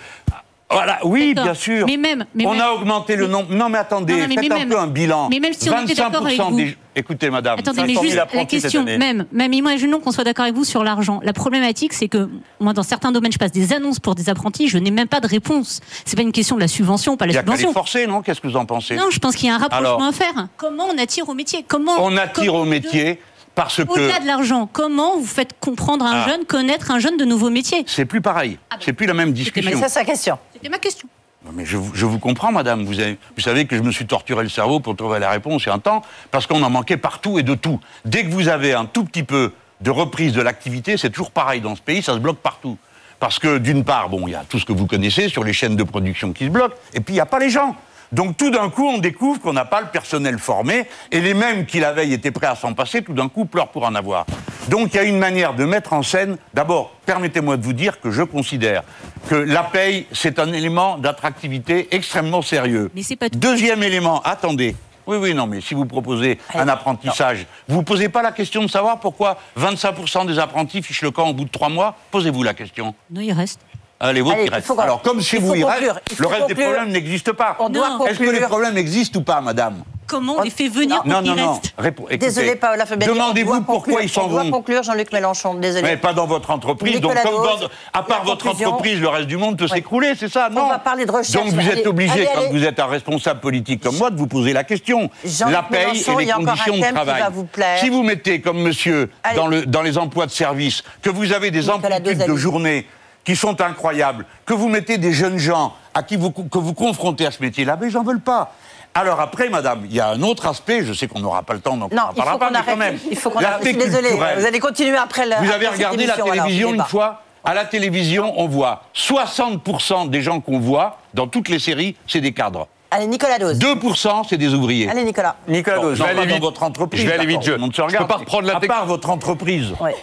voilà, 0.71 0.99
oui, 1.05 1.35
bien 1.35 1.55
sûr. 1.55 1.87
Mais 1.87 1.97
même- 1.97 2.25
mais 2.35 2.47
on 2.47 2.53
même- 2.53 2.61
a 2.61 2.73
augmenté 2.73 3.17
le 3.17 3.27
nombre. 3.27 3.53
Non, 3.55 3.69
mais 3.69 3.79
attendez, 3.79 4.13
Non, 4.15 4.21
non, 4.21 4.27
mais- 4.29 4.35
faites 4.37 4.49
mais 4.49 4.55
un 4.55 4.59
même- 4.61 4.69
peu 4.69 4.79
un 4.79 4.87
bilan. 4.87 5.29
mais 5.29 5.41
même 5.41 5.53
si 5.53 5.69
on 5.71 5.83
était 5.83 5.95
d'accord 5.95 6.25
avec 6.27 6.41
vous- 6.41 6.57
des. 6.57 6.77
Écoutez, 6.97 7.31
madame. 7.31 7.59
Attendez, 7.59 7.83
mais 7.83 7.89
500 7.95 8.01
000 8.03 8.05
juste 8.13 8.35
la 8.35 8.45
question, 8.45 8.85
même, 8.85 9.25
même 9.33 9.53
imaginons 9.53 10.01
qu'on 10.01 10.11
soit 10.11 10.25
d'accord 10.25 10.43
avec 10.45 10.57
vous 10.57 10.65
sur 10.65 10.83
l'argent. 10.83 11.21
La 11.23 11.33
problématique, 11.33 11.93
c'est 11.93 12.09
que 12.09 12.29
moi, 12.59 12.73
dans 12.73 12.83
certains 12.83 13.13
domaines, 13.13 13.31
je 13.33 13.39
passe 13.39 13.53
des 13.53 13.73
annonces 13.73 14.01
pour 14.01 14.15
des 14.17 14.29
apprentis, 14.29 14.69
je 14.69 14.77
n'ai 14.77 14.91
même 14.91 15.07
pas 15.09 15.21
de 15.21 15.29
réponse. 15.29 15.81
C'est 16.05 16.17
pas 16.17 16.23
une 16.23 16.33
question 16.33 16.57
de 16.57 16.61
la 16.61 16.69
subvention, 16.69 17.17
pas 17.17 17.27
Il 17.27 17.29
la 17.29 17.35
y 17.35 17.39
a 17.39 17.41
subvention. 17.43 17.73
forcer, 17.73 18.07
non? 18.09 18.23
Qu'est-ce 18.23 18.41
que 18.41 18.49
vous 18.49 18.57
en 18.57 18.67
pensez? 18.67 18.97
Non, 18.97 19.07
je 19.11 19.19
pense 19.21 19.37
qu'il 19.37 19.49
y 19.49 19.53
a 19.53 19.55
un 19.55 19.59
rapprochement 19.59 19.97
Alors 19.99 20.03
à 20.03 20.13
faire. 20.13 20.49
Comment 20.57 20.87
on 20.93 20.99
attire 20.99 21.29
au 21.29 21.35
métier? 21.35 21.65
Comment 21.67 21.93
On 22.01 22.17
attire 22.17 22.55
au 22.55 22.65
métier 22.65 23.21
Parce 23.55 23.77
que 23.85 23.91
Au-delà 23.91 24.21
de 24.21 24.27
l'argent, 24.27 24.69
comment 24.73 25.17
vous 25.19 25.27
faites 25.27 25.59
comprendre 25.61 26.05
à 26.05 26.09
un 26.11 26.23
Ah. 26.23 26.29
jeune, 26.29 26.45
connaître 26.45 26.91
un 26.91 26.99
jeune 26.99 27.17
de 27.17 27.25
nouveaux 27.25 27.51
métiers? 27.51 27.85
C'est 27.87 28.05
plus 28.07 28.21
pareil. 28.21 28.59
C'est 28.81 28.93
plus 28.93 29.07
la 29.07 29.15
même 29.15 29.29
Mais 29.31 29.35
discussion. 29.35 29.79
ça, 29.81 29.89
c'est 29.89 29.99
la 29.99 30.05
question. 30.05 30.39
C'était 30.53 30.69
ma 30.69 30.79
question. 30.79 31.09
Non, 31.45 31.51
Mais 31.55 31.65
je, 31.67 31.77
vous- 31.77 31.91
je 31.95 32.07
vous 32.07 32.19
comprends, 32.19 32.53
madame. 32.53 32.85
Vous, 32.85 33.01
avez- 33.01 33.19
vous 33.37 33.43
savez 33.43 33.67
que 33.67 33.77
je 33.77 33.83
me 33.83 33.91
suis 33.93 34.07
torturé 34.07 34.43
le 34.45 34.49
cerveau 34.51 34.79
pour 34.81 34.95
trouver 34.97 35.19
la 35.19 35.31
réponse 35.31 35.65
il 35.65 35.69
y 35.69 35.71
a 35.71 35.75
un 35.75 35.79
temps, 35.79 36.03
parce 36.31 36.47
qu'on 36.47 36.63
en 36.63 36.71
manquait 36.71 36.97
partout 36.99 37.39
et 37.39 37.43
de 37.43 37.55
tout. 37.55 37.81
Dès 38.05 38.25
que 38.25 38.31
vous 38.31 38.49
avez 38.49 38.73
un 38.75 38.85
tout 38.87 39.05
petit 39.05 39.23
peu 39.25 39.53
de 39.81 39.91
reprise 39.91 40.33
de 40.33 40.43
l'activité, 40.43 40.97
c'est 40.97 41.11
toujours 41.11 41.31
pareil 41.31 41.61
dans 41.61 41.75
ce 41.75 41.81
pays, 41.83 42.03
ça 42.03 42.13
se 42.15 42.19
bloque 42.19 42.39
partout. 42.39 42.77
Parce 43.19 43.39
que 43.39 43.59
d'une 43.59 43.85
part, 43.85 44.09
bon, 44.09 44.29
il 44.29 44.33
y 44.33 44.35
a 44.35 44.45
tout 44.49 44.59
ce 44.59 44.65
que 44.65 44.73
vous 44.73 44.87
connaissez 44.87 45.29
sur 45.29 45.43
les 45.45 45.53
chaînes 45.53 45.77
de 45.77 45.83
production 45.83 46.33
qui 46.33 46.45
se 46.45 46.51
bloquent, 46.51 46.77
et 46.95 47.01
puis 47.01 47.13
il 47.15 47.17
n'y 47.17 47.21
a 47.21 47.27
pas 47.27 47.39
les 47.39 47.51
gens. 47.51 47.75
Donc 48.13 48.37
tout 48.37 48.51
d'un 48.51 48.69
coup, 48.71 48.89
on 48.89 48.99
découvre 48.99 49.41
qu'on 49.41 49.53
n'a 49.53 49.65
pas 49.65 49.81
le 49.81 49.87
personnel 49.87 50.39
formé, 50.39 50.87
et 51.13 51.21
les 51.21 51.35
mêmes 51.35 51.65
qui 51.67 51.79
la 51.79 51.93
veille 51.93 52.13
étaient 52.13 52.31
prêts 52.31 52.49
à 52.49 52.57
s'en 52.57 52.75
passer, 52.75 53.03
tout 53.03 53.13
d'un 53.13 53.29
coup 53.29 53.45
pleurent 53.45 53.69
pour 53.69 53.85
en 53.85 53.95
avoir. 53.95 54.27
Donc 54.69 54.91
il 54.93 54.97
y 54.97 55.01
a 55.01 55.05
une 55.05 55.19
manière 55.19 55.55
de 55.55 55.65
mettre 55.65 55.93
en 55.93 56.03
scène, 56.03 56.37
d'abord, 56.53 56.93
permettez-moi 57.07 57.57
de 57.57 57.63
vous 57.63 57.73
dire 57.73 58.01
que 58.01 58.11
je 58.11 58.23
considère 58.23 58.83
que 59.29 59.35
la 59.35 59.63
paye, 59.63 60.07
c'est 60.13 60.39
un 60.39 60.53
élément 60.53 60.99
d'attractivité 60.99 61.89
extrêmement 61.93 62.43
sérieux. 62.43 62.91
Mais 62.95 63.17
pas 63.17 63.31
tout. 63.31 63.39
Deuxième 63.39 63.83
élément, 63.83 64.21
attendez. 64.23 64.75
Oui, 65.07 65.17
oui, 65.17 65.35
non, 65.35 65.47
mais 65.47 65.61
si 65.61 65.75
vous 65.75 65.87
proposez 65.87 66.39
un 66.55 66.69
apprentissage, 66.69 67.47
vous 67.69 67.79
ne 67.79 67.85
posez 67.85 68.09
pas 68.09 68.23
la 68.23 68.33
question 68.33 68.63
de 68.63 68.69
savoir 68.69 69.01
pourquoi 69.01 69.39
25% 69.59 70.27
des 70.27 70.39
apprentis 70.39 70.83
fichent 70.83 71.03
le 71.03 71.11
camp 71.11 71.29
au 71.29 71.35
bout 71.35 71.45
de 71.45 71.51
trois 71.51 71.69
mois? 71.69 71.97
Posez-vous 72.11 72.43
la 72.43 72.55
question. 72.55 72.95
Non, 73.11 73.21
il 73.21 73.33
reste. 73.33 73.61
Allez, 74.03 74.23
vôtres, 74.23 74.37
Allez, 74.51 74.63
qu'on- 74.67 74.79
Alors, 74.79 75.03
comme 75.03 75.21
chez 75.21 75.39
vous, 75.39 75.55
il 75.55 75.65
reste, 75.65 75.83
le 76.19 76.27
reste 76.27 76.47
des 76.49 76.55
problèmes 76.55 76.89
n'existe 76.89 77.33
pas. 77.33 77.57
On. 77.59 77.71
Est-ce 78.07 78.19
que 78.19 78.31
les 78.31 78.41
problèmes 78.41 78.79
existent 78.79 79.21
ou 79.21 79.23
pas, 79.23 79.41
madame 79.43 79.83
Comment 80.07 80.39
on 80.39 80.43
les 80.43 80.51
fait 80.51 80.67
venir 80.69 80.97
pour 81.03 81.07
Non, 81.07 81.23
non, 81.23 81.35
qu'ils 81.35 81.35
non. 81.45 81.53
restent 81.53 81.75
Répo- 81.79 82.03
écoutez, 82.09 82.17
Désolé, 82.17 82.57
Paola 82.57 82.85
on 82.91 82.97
Demandez-vous 82.97 83.61
pourquoi 83.61 83.75
conclure. 83.77 84.01
ils 84.03 84.09
s'en 84.09 84.25
On 84.25 84.29
doit 84.29 84.43
vont. 84.43 84.51
conclure, 84.51 84.83
Jean-Luc 84.83 85.13
Mélenchon. 85.13 85.55
Désolé. 85.55 85.83
Mais 85.85 85.97
pas 85.99 86.13
dans 86.13 86.27
votre 86.27 86.51
entreprise. 86.51 86.97
Nicolas 86.97 87.23
donc, 87.23 87.33
comme 87.33 87.45
Dose, 87.61 87.69
à 87.93 88.03
part 88.03 88.25
votre 88.25 88.49
entreprise, 88.49 89.01
le 89.01 89.07
reste 89.07 89.29
du 89.29 89.37
monde 89.37 89.57
peut 89.57 89.67
Ouais. 89.67 89.77
s'écrouler, 89.77 90.15
c'est 90.19 90.29
ça 90.29 90.49
Non. 90.51 90.69
va 90.69 90.81
parler 90.81 91.07
de 91.07 91.13
recherche. 91.13 91.31
Donc, 91.45 91.53
vous 91.55 91.69
êtes 91.69 91.87
obligé, 91.87 92.25
quand 92.35 92.41
allez. 92.41 92.49
vous 92.51 92.65
êtes 92.65 92.81
un 92.81 92.87
responsable 92.87 93.39
politique 93.39 93.85
comme 93.85 93.97
moi, 93.99 94.11
de 94.11 94.17
vous 94.17 94.27
poser 94.27 94.53
la 94.53 94.65
question. 94.65 95.11
Jean-Luc 95.25 95.55
La 95.55 95.63
paye 95.63 95.87
Mélenchon, 95.87 96.19
et 96.19 96.25
les 96.25 96.33
conditions 96.33 96.77
de 96.77 96.83
qui 96.87 96.93
travail. 96.93 97.23
vous. 97.33 97.47
Si 97.79 97.89
vous 97.91 98.03
mettez 98.03 98.41
comme 98.41 98.59
monsieur 98.63 99.11
dans, 99.37 99.47
le, 99.47 99.65
dans 99.65 99.83
les 99.83 99.97
emplois 99.97 100.27
de 100.27 100.33
service, 100.33 100.83
que 101.03 101.11
vous 101.11 101.33
avez 101.33 101.53
des 101.53 101.71
amplitudes 101.71 102.19
Dose, 102.19 102.27
de 102.27 102.35
journée 102.37 102.87
qui 103.25 103.37
sont 103.37 103.61
incroyables, 103.61 104.25
que 104.47 104.55
vous 104.55 104.69
mettez 104.69 104.99
des 104.99 105.13
jeunes 105.13 105.39
gens 105.39 105.75
à 105.95 106.03
qui 106.03 106.17
vous, 106.17 106.31
que 106.31 106.59
vous 106.59 106.75
confrontez 106.75 107.27
à 107.27 107.31
ce 107.31 107.43
métier-là, 107.43 107.77
mais 107.81 107.91
j'en 107.91 108.03
veux 108.03 108.19
pas. 108.19 108.53
Alors 108.95 109.21
après, 109.21 109.49
madame, 109.49 109.83
il 109.85 109.95
y 109.95 110.01
a 110.01 110.09
un 110.09 110.23
autre 110.23 110.47
aspect, 110.47 110.85
je 110.85 110.93
sais 110.93 111.07
qu'on 111.07 111.21
n'aura 111.21 111.43
pas 111.43 111.55
le 111.55 111.61
temps, 111.61 111.77
donc 111.77 111.93
Non, 111.93 112.03
on 112.03 112.07
n'en 112.07 112.11
faut 112.11 112.17
parlera 112.17 112.33
qu'on 112.33 112.39
pas, 112.39 112.51
mais 112.51 112.57
arrête. 112.57 112.71
quand 112.71 112.77
même. 112.77 112.99
Il 113.11 113.17
faut 113.17 113.31
qu'on 113.31 113.39
arrête. 113.39 113.63
Culturel. 113.63 114.39
Vous 114.39 114.47
allez 114.47 114.59
continuer 114.59 114.97
après 114.97 115.27
la. 115.27 115.41
Vous 115.41 115.51
avez 115.51 115.69
regardé 115.69 116.07
la 116.07 116.15
alors, 116.15 116.27
télévision 116.31 116.75
une 116.75 116.83
fois 116.83 117.23
À 117.45 117.55
la 117.55 117.65
télévision, 117.67 118.35
on 118.37 118.49
voit 118.49 118.83
60% 118.95 120.11
des 120.11 120.23
gens 120.23 120.41
qu'on 120.41 120.59
voit 120.59 120.99
dans 121.15 121.27
toutes 121.29 121.49
les 121.49 121.59
séries, 121.59 121.97
c'est 122.07 122.21
des 122.21 122.33
cadres. 122.33 122.67
Allez, 122.93 123.07
Nicolas 123.07 123.39
Dose. 123.39 123.57
2%, 123.59 124.25
c'est 124.29 124.37
des 124.37 124.53
ouvriers. 124.53 124.89
Allez, 124.89 125.05
Nicolas. 125.05 125.37
Nicolas 125.47 125.79
Dose, 125.79 125.97
je 125.99 126.03
vais 126.03 126.09
aller 126.09 126.27
dans 126.27 126.35
vite. 126.35 126.41
votre 126.43 126.63
entreprise. 126.65 127.01
Je 127.03 127.07
vais 127.07 127.13
aller 127.13 127.27
vite, 127.27 127.41
je- 127.43 127.53
je 127.53 127.57
peux 127.57 127.83
regarde. 127.85 128.09
pas 128.09 128.17
reprendre 128.17 128.49
la 128.49 128.57
À 128.57 128.61
part 128.61 128.85
votre 128.87 129.11
entreprise. 129.11 129.69
Ouais. 129.81 129.95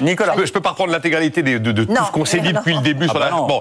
Nicolas. 0.00 0.32
Je 0.32 0.38
peux, 0.40 0.46
je 0.46 0.52
peux 0.52 0.60
pas 0.62 0.70
reprendre 0.70 0.92
l'intégralité 0.92 1.42
de, 1.42 1.58
de 1.58 1.84
tout 1.84 1.94
ce 2.06 2.10
qu'on 2.10 2.24
s'est 2.24 2.40
dit 2.40 2.52
depuis 2.54 2.74
le 2.74 2.80
début. 2.80 3.04
Ah 3.08 3.12
sur 3.12 3.20
bah 3.20 3.28
la-. 3.30 3.36
Bon, 3.36 3.60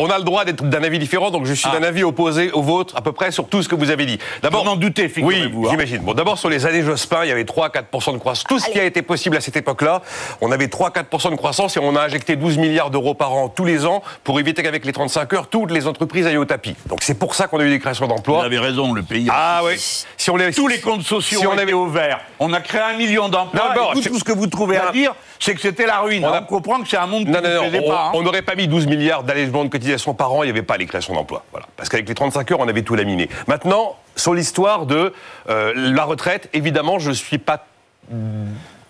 on 0.00 0.10
a 0.10 0.18
le 0.18 0.24
droit 0.24 0.44
d'être 0.44 0.64
d'un 0.64 0.82
avis 0.82 0.98
différent, 0.98 1.30
donc 1.30 1.46
je 1.46 1.54
suis 1.54 1.68
Ah. 1.72 1.78
d'un 1.78 1.86
avis 1.86 2.02
opposé 2.02 2.50
au 2.50 2.60
vôtre 2.62 2.96
à 2.96 3.02
peu 3.02 3.12
près 3.12 3.30
sur 3.30 3.46
tout 3.48 3.62
ce 3.62 3.68
que 3.68 3.76
vous 3.76 3.90
avez 3.90 4.04
dit. 4.04 4.18
D'abord, 4.42 4.62
D'abord, 4.62 4.74
m'en 4.74 4.76
doutais, 4.80 5.04
oui, 5.04 5.34
figurez-vous. 5.36 5.66
hein. 5.66 5.70
j'imagine. 5.70 5.98
Bon, 5.98 6.12
d'abord 6.14 6.38
sur 6.38 6.48
les 6.50 6.66
années 6.66 6.82
Jospin, 6.82 7.20
il 7.24 7.28
y 7.28 7.32
avait 7.32 7.44
3-4% 7.44 8.12
de 8.14 8.18
croissance. 8.18 8.44
Tout 8.48 8.58
ce 8.58 8.68
qui 8.68 8.80
a 8.80 8.84
été 8.84 9.02
possible 9.02 9.36
à 9.36 9.40
cette 9.40 9.56
époque-là, 9.56 10.02
on 10.40 10.50
avait 10.50 10.66
3-4% 10.66 11.30
de 11.30 11.36
croissance 11.36 11.76
et 11.76 11.80
on 11.80 11.94
a 11.94 12.00
injecté 12.02 12.34
12 12.34 12.58
milliards 12.58 12.90
d'euros 12.90 13.14
par 13.14 13.32
an 13.34 13.48
tous 13.48 13.64
les 13.64 13.86
ans 13.86 14.02
pour 14.24 14.40
éviter 14.40 14.64
qu'avec 14.64 14.84
les 14.84 14.92
35 14.92 15.32
heures, 15.34 15.46
toutes 15.48 15.70
les 15.70 15.86
entreprises 15.86 16.26
aillent 16.26 16.36
au 16.36 16.44
tapis. 16.44 16.74
Donc 16.86 16.98
c'est 17.02 17.14
pour 17.18 17.36
ça 17.36 17.46
qu'on 17.46 17.60
a 17.60 17.64
eu 17.64 17.70
des 17.70 17.78
créations 17.78 18.07
Vous 18.26 18.34
avez 18.36 18.58
raison, 18.58 18.92
le 18.92 19.02
pays. 19.02 19.28
Ah 19.30 19.60
oui. 19.64 19.74
Si 20.16 20.30
on 20.30 20.36
les 20.36 20.52
Tous 20.52 20.68
les 20.68 20.80
comptes 20.80 21.02
sociaux 21.02 21.40
si 21.40 21.46
on 21.46 21.56
avait 21.58 21.72
ouverts. 21.72 22.20
On 22.38 22.52
a 22.52 22.60
créé 22.60 22.80
un 22.80 22.96
million 22.96 23.28
d'emplois. 23.28 23.68
D'abord, 23.68 23.92
tout, 23.92 24.02
ce 24.18 24.24
que 24.24 24.32
vous 24.32 24.46
trouvez 24.46 24.76
à 24.76 24.90
dire, 24.92 25.14
c'est 25.38 25.54
que 25.54 25.60
c'était 25.60 25.86
la 25.86 25.98
ruine. 26.00 26.24
On 26.24 26.28
On, 26.30 26.32
a- 26.34 26.40
comprend 26.42 26.80
que 26.80 26.88
c'est 26.88 26.96
un 26.96 27.06
monde 27.06 27.24
qui 27.26 27.30
Non, 27.30 27.40
ne 27.40 27.48
non, 27.48 27.70
non, 27.70 27.78
on- 27.84 27.88
pas. 27.88 28.04
hein. 28.06 28.10
on 28.14 28.22
n'aurait 28.22 28.42
pas 28.42 28.54
mis 28.54 28.68
12 28.68 28.86
milliards 28.86 29.22
d'allègements 29.22 29.64
de 29.64 29.68
cotisations 29.70 30.14
par 30.14 30.32
an, 30.32 30.42
il 30.42 30.46
n'y 30.46 30.50
avait 30.52 30.62
pas 30.62 30.76
les 30.76 30.86
créations 30.86 31.14
d'emplois. 31.14 31.44
Voilà. 31.52 31.66
Parce 31.76 31.88
qu'avec 31.88 32.08
les 32.08 32.14
35 32.14 32.50
heures, 32.52 32.60
on 32.60 32.68
avait 32.68 32.82
tout 32.82 32.94
laminé. 32.94 33.28
Maintenant, 33.46 33.96
sur 34.16 34.34
l'histoire 34.34 34.86
de 34.86 35.12
euh, 35.48 35.72
la 35.76 36.04
retraite, 36.04 36.48
évidemment, 36.52 36.98
je 36.98 37.10
ne 37.10 37.14
suis 37.14 37.38
pas 37.38 37.64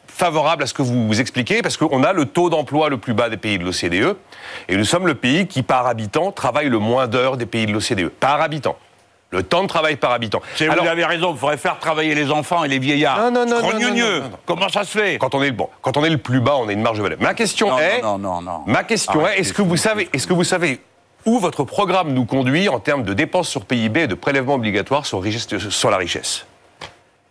favorable 0.07 0.64
à 0.64 0.66
ce 0.66 0.74
que 0.74 0.83
vous 0.83 1.07
vous 1.07 1.20
expliquez, 1.20 1.62
parce 1.62 1.76
qu'on 1.76 2.02
a 2.02 2.12
le 2.12 2.24
taux 2.24 2.50
d'emploi 2.50 2.88
le 2.88 2.98
plus 2.98 3.14
bas 3.14 3.28
des 3.28 3.37
pays 3.37 3.59
de 3.59 3.64
l'OCDE, 3.64 4.16
et 4.68 4.76
nous 4.76 4.85
sommes 4.85 5.07
le 5.07 5.14
pays 5.14 5.46
qui, 5.46 5.62
par 5.62 5.87
habitant, 5.87 6.33
travaille 6.33 6.68
le 6.68 6.78
moins 6.78 7.07
d'heures 7.07 7.37
des 7.37 7.46
pays 7.46 7.66
de 7.66 7.72
l'OCDE. 7.72 8.09
Par 8.09 8.40
habitant. 8.40 8.76
Le 9.30 9.42
temps 9.42 9.62
de 9.62 9.68
travail 9.68 9.96
par 9.96 10.12
habitant. 10.12 10.40
C'est- 10.56 10.68
Alors, 10.68 10.84
vous 10.84 10.90
avez 10.90 11.04
raison, 11.04 11.32
il 11.34 11.38
faudrait 11.38 11.58
faire 11.58 11.78
travailler 11.78 12.14
les 12.14 12.30
enfants 12.30 12.64
et 12.64 12.68
les 12.68 12.78
vieillards. 12.78 13.18
Non, 13.18 13.30
non, 13.30 13.44
non, 13.44 13.60
non, 13.60 13.78
non, 13.78 13.90
non, 13.94 14.20
non. 14.20 14.30
Comment 14.46 14.68
ça 14.70 14.84
se 14.84 14.98
fait 14.98 15.18
quand 15.18 15.34
on 15.34 15.42
est 15.42 15.50
bon, 15.50 15.68
quand 15.82 15.96
on 15.98 16.04
est 16.04 16.08
le 16.10 16.16
plus 16.18 16.40
bas, 16.40 16.56
on 16.56 16.66
a 16.68 16.72
une 16.72 16.80
marge 16.80 16.96
de 16.98 17.02
manœuvre. 17.02 17.22
Ma 17.22 17.34
question 17.34 17.68
Non, 17.70 17.78
est, 17.78 18.00
non, 18.00 18.16
non, 18.16 18.40
non, 18.40 18.52
non. 18.52 18.62
ma 18.66 18.84
question 18.84 19.20
Arrêtez, 19.20 19.38
est, 19.38 19.40
est-ce 19.42 19.52
que 19.52 19.60
vous 19.60 19.76
savez, 19.76 20.08
est-ce 20.14 20.26
que 20.26 20.32
vous 20.32 20.44
savez 20.44 20.80
où 21.26 21.38
votre 21.40 21.64
programme 21.64 22.14
nous 22.14 22.24
conduit 22.24 22.70
en 22.70 22.80
termes 22.80 23.02
de 23.02 23.12
dépenses 23.12 23.48
sur 23.50 23.66
PIB 23.66 24.02
et 24.04 24.06
de 24.06 24.14
prélèvements 24.14 24.54
obligatoires 24.54 25.04
sur, 25.04 25.20
richesse- 25.20 25.68
sur 25.68 25.90
la 25.90 25.98
richesse? 25.98 26.46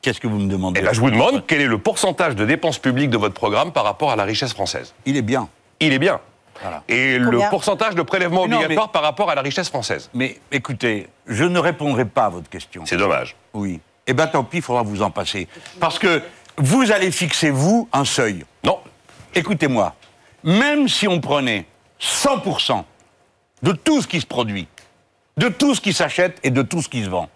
Qu'est-ce 0.03 0.19
que 0.21 0.27
vous 0.27 0.37
me 0.37 0.49
demandez 0.51 0.79
Eh 0.81 0.85
ben, 0.85 0.93
je 0.93 0.99
vous 1.01 1.09
demande 1.09 1.43
quel 1.47 1.61
est 1.61 1.65
le 1.67 1.79
pourcentage 1.79 2.35
de 2.35 2.45
dépenses 2.45 2.77
publiques 2.77 3.09
de 3.09 3.17
votre 3.17 3.33
programme 3.33 3.71
par 3.71 3.83
rapport 3.83 4.11
à 4.11 4.15
la 4.15 4.23
richesse 4.23 4.53
française. 4.53 4.93
Il 5.07 5.17
est 5.17 5.23
bien. 5.23 5.49
Il 5.79 5.91
est 5.93 5.99
bien. 5.99 6.19
Voilà. 6.61 6.83
Et 6.87 7.17
Combien 7.23 7.45
le 7.45 7.49
pourcentage 7.49 7.95
de 7.95 8.01
prélèvements 8.01 8.45
Mais 8.47 8.55
non, 8.55 8.57
obligatoires 8.57 8.91
par 8.91 9.03
rapport 9.03 9.29
à 9.29 9.35
la 9.35 9.41
richesse 9.41 9.69
française. 9.69 10.09
Mais 10.13 10.39
écoutez, 10.51 11.07
je 11.27 11.43
ne 11.43 11.59
répondrai 11.59 12.05
pas 12.05 12.25
à 12.25 12.29
votre 12.29 12.49
question. 12.49 12.83
C'est 12.85 12.97
dommage. 12.97 13.35
Oui. 13.53 13.79
Eh 14.07 14.13
bien, 14.13 14.27
tant 14.27 14.43
pis, 14.43 14.57
il 14.57 14.63
faudra 14.63 14.83
vous 14.83 15.01
en 15.01 15.11
passer. 15.11 15.47
Parce 15.79 15.99
que 15.99 16.21
vous 16.57 16.91
allez 16.91 17.11
fixer, 17.11 17.49
vous, 17.49 17.89
un 17.93 18.05
seuil. 18.05 18.45
Non. 18.63 18.79
Écoutez-moi, 19.35 19.93
même 20.43 20.87
si 20.87 21.07
on 21.07 21.19
prenait 21.19 21.65
100% 22.01 22.83
de 23.63 23.71
tout 23.73 24.01
ce 24.01 24.07
qui 24.07 24.21
se 24.21 24.25
produit, 24.25 24.67
de 25.35 25.49
tout 25.49 25.75
ce 25.75 25.81
qui 25.81 25.93
s'achète 25.93 26.39
et 26.43 26.49
de 26.49 26.61
tout 26.61 26.81
ce 26.81 26.89
qui 26.89 27.03
se 27.03 27.09
vend, 27.09 27.29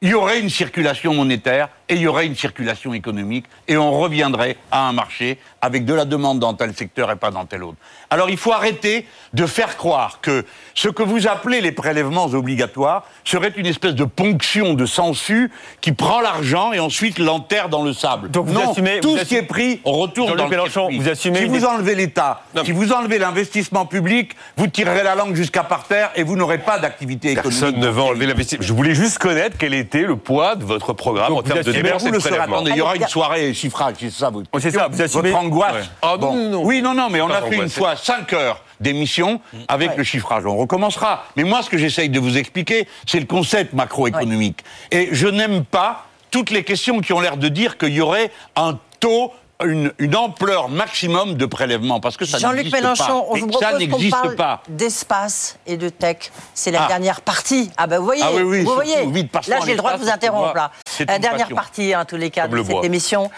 il 0.00 0.10
y 0.10 0.14
aurait 0.14 0.40
une 0.40 0.50
circulation 0.50 1.14
monétaire 1.14 1.68
et 1.88 1.94
il 1.94 2.00
y 2.00 2.06
aurait 2.06 2.26
une 2.26 2.36
circulation 2.36 2.92
économique 2.94 3.46
et 3.66 3.76
on 3.76 3.98
reviendrait 3.98 4.56
à 4.70 4.88
un 4.88 4.92
marché 4.92 5.38
avec 5.60 5.84
de 5.84 5.94
la 5.94 6.04
demande 6.04 6.38
dans 6.38 6.54
tel 6.54 6.74
secteur 6.74 7.10
et 7.10 7.16
pas 7.16 7.30
dans 7.30 7.46
tel 7.46 7.62
autre. 7.62 7.78
Alors 8.10 8.30
il 8.30 8.36
faut 8.36 8.52
arrêter 8.52 9.06
de 9.32 9.46
faire 9.46 9.76
croire 9.76 10.20
que 10.20 10.44
ce 10.74 10.88
que 10.88 11.02
vous 11.02 11.26
appelez 11.26 11.60
les 11.60 11.72
prélèvements 11.72 12.26
obligatoires 12.26 13.04
serait 13.24 13.52
une 13.56 13.66
espèce 13.66 13.94
de 13.94 14.04
ponction 14.04 14.74
de 14.74 14.86
sangsue 14.86 15.50
qui 15.80 15.92
prend 15.92 16.20
l'argent 16.20 16.72
et 16.72 16.78
ensuite 16.78 17.18
l'enterre 17.18 17.68
dans 17.68 17.82
le 17.82 17.92
sable. 17.92 18.30
Donc 18.30 18.46
vous 18.46 18.52
non, 18.54 18.72
assumez- 18.72 19.00
tout 19.00 19.10
vous 19.10 19.18
ce 19.18 19.24
qui 19.24 19.36
est 19.36 19.42
pris, 19.42 19.80
on 19.84 19.92
retourne 19.92 20.36
dans 20.36 20.44
le 20.44 20.50
Mélenchon, 20.50 20.88
vous 20.92 21.08
assumez 21.08 21.40
Si 21.40 21.44
vous 21.46 21.64
enlevez 21.64 21.94
l'État, 21.94 22.42
si 22.64 22.72
vous 22.72 22.92
enlevez 22.92 23.18
l'investissement 23.18 23.86
public, 23.86 24.32
vous 24.56 24.66
tirerez 24.66 25.02
la 25.02 25.14
langue 25.14 25.34
jusqu'à 25.34 25.64
par 25.64 25.84
terre 25.84 26.10
et 26.14 26.22
vous 26.22 26.36
n'aurez 26.36 26.58
pas 26.58 26.78
d'activité 26.78 27.32
économique. 27.32 27.58
Personne 27.60 27.80
ne 27.80 27.88
va 27.88 28.02
enlever 28.02 28.26
l'investissement. 28.26 28.64
Je 28.66 28.72
voulais 28.72 28.94
juste 28.94 29.18
connaître 29.18 29.56
quel 29.58 29.74
était 29.74 30.02
le 30.02 30.16
poids 30.16 30.56
de 30.56 30.64
votre 30.64 30.92
programme 30.92 31.28
Donc 31.28 31.38
en 31.38 31.42
vous 31.42 31.52
termes 31.52 31.62
de 31.62 31.77
assumez- 31.80 31.90
Eh 31.90 32.18
vous 32.18 32.28
de 32.28 32.34
le. 32.34 32.40
Attendez, 32.40 32.70
il 32.72 32.76
y 32.76 32.80
aura 32.80 32.92
Allez, 32.92 33.00
une 33.02 33.08
soirée 33.08 33.54
chiffrage, 33.54 33.94
c'est 34.00 34.10
ça 34.10 34.30
votre 34.30 34.48
Oh, 34.52 34.58
c'est 34.60 34.70
ça, 34.70 34.88
vous 34.88 35.00
assumez- 35.00 35.30
Votre 35.30 35.36
angoisse. 35.44 35.74
Ouais. 35.74 35.90
Ah, 36.02 36.16
non, 36.20 36.34
non, 36.34 36.50
non. 36.50 36.64
Oui, 36.64 36.82
non, 36.82 36.94
non, 36.94 37.08
mais 37.10 37.20
on 37.20 37.30
a 37.30 37.42
fait 37.42 37.56
une 37.56 37.68
fois 37.68 37.96
5 37.96 38.32
heures 38.32 38.62
d'émission 38.80 39.40
avec 39.68 39.96
le 39.96 40.04
chiffrage. 40.04 40.46
On 40.46 40.56
recommencera. 40.56 41.24
Mais 41.36 41.44
moi, 41.44 41.62
ce 41.62 41.70
que 41.70 41.78
j'essaye 41.78 42.08
de 42.08 42.20
vous 42.20 42.36
expliquer, 42.38 42.86
c'est 43.06 43.20
le 43.20 43.26
concept 43.26 43.72
macroéconomique. 43.72 44.64
Et 44.90 45.08
je 45.12 45.26
n'aime 45.28 45.64
pas 45.64 46.06
toutes 46.30 46.50
les 46.50 46.62
questions 46.64 47.00
qui 47.00 47.12
ont 47.12 47.20
l'air 47.20 47.36
de 47.36 47.48
dire 47.48 47.78
qu'il 47.78 47.94
y 47.94 48.00
aurait 48.00 48.30
un 48.56 48.78
taux, 49.00 49.32
une, 49.64 49.92
une 49.98 50.14
ampleur 50.14 50.68
maximum 50.68 51.34
de 51.34 51.46
prélèvement. 51.46 51.98
Parce 52.00 52.16
que 52.16 52.24
ça 52.24 52.38
Jean-Luc 52.38 52.64
n'existe 52.66 52.76
Mélenchon, 52.82 53.04
pas. 53.04 53.26
on 53.30 53.34
vous 53.36 53.46
propose 53.48 53.68
qu'on 53.70 53.78
n'existe 53.78 54.10
parle 54.12 54.36
pas. 54.36 54.62
d'espace 54.68 55.58
et 55.66 55.76
de 55.76 55.88
tech. 55.88 56.30
C'est 56.54 56.70
la 56.70 56.84
Ah. 56.84 56.88
dernière 56.88 57.20
partie. 57.20 57.70
Ah 57.76 57.86
ben 57.86 57.98
vous 57.98 58.04
voyez, 58.04 58.22
Ah 58.24 58.30
oui, 58.34 58.42
oui, 58.42 58.64
vous 58.64 58.74
voyez. 58.74 59.06
vite, 59.06 59.32
là 59.48 59.58
j'ai 59.64 59.72
le 59.72 59.78
droit 59.78 59.94
de 59.94 59.98
vous 60.02 60.08
interrompre 60.08 60.54
là. 60.54 60.70
moi, 61.00 61.14
une 61.16 61.20
dernière 61.20 61.40
passion. 61.42 61.56
partie, 61.56 61.96
en 61.96 62.04
tous 62.04 62.16
les 62.16 62.30
cas, 62.30 62.42
Comme 62.42 62.52
de 62.52 62.56
le 62.56 62.62
cette 62.62 62.72
bois. 62.72 62.84
émission. 62.84 63.30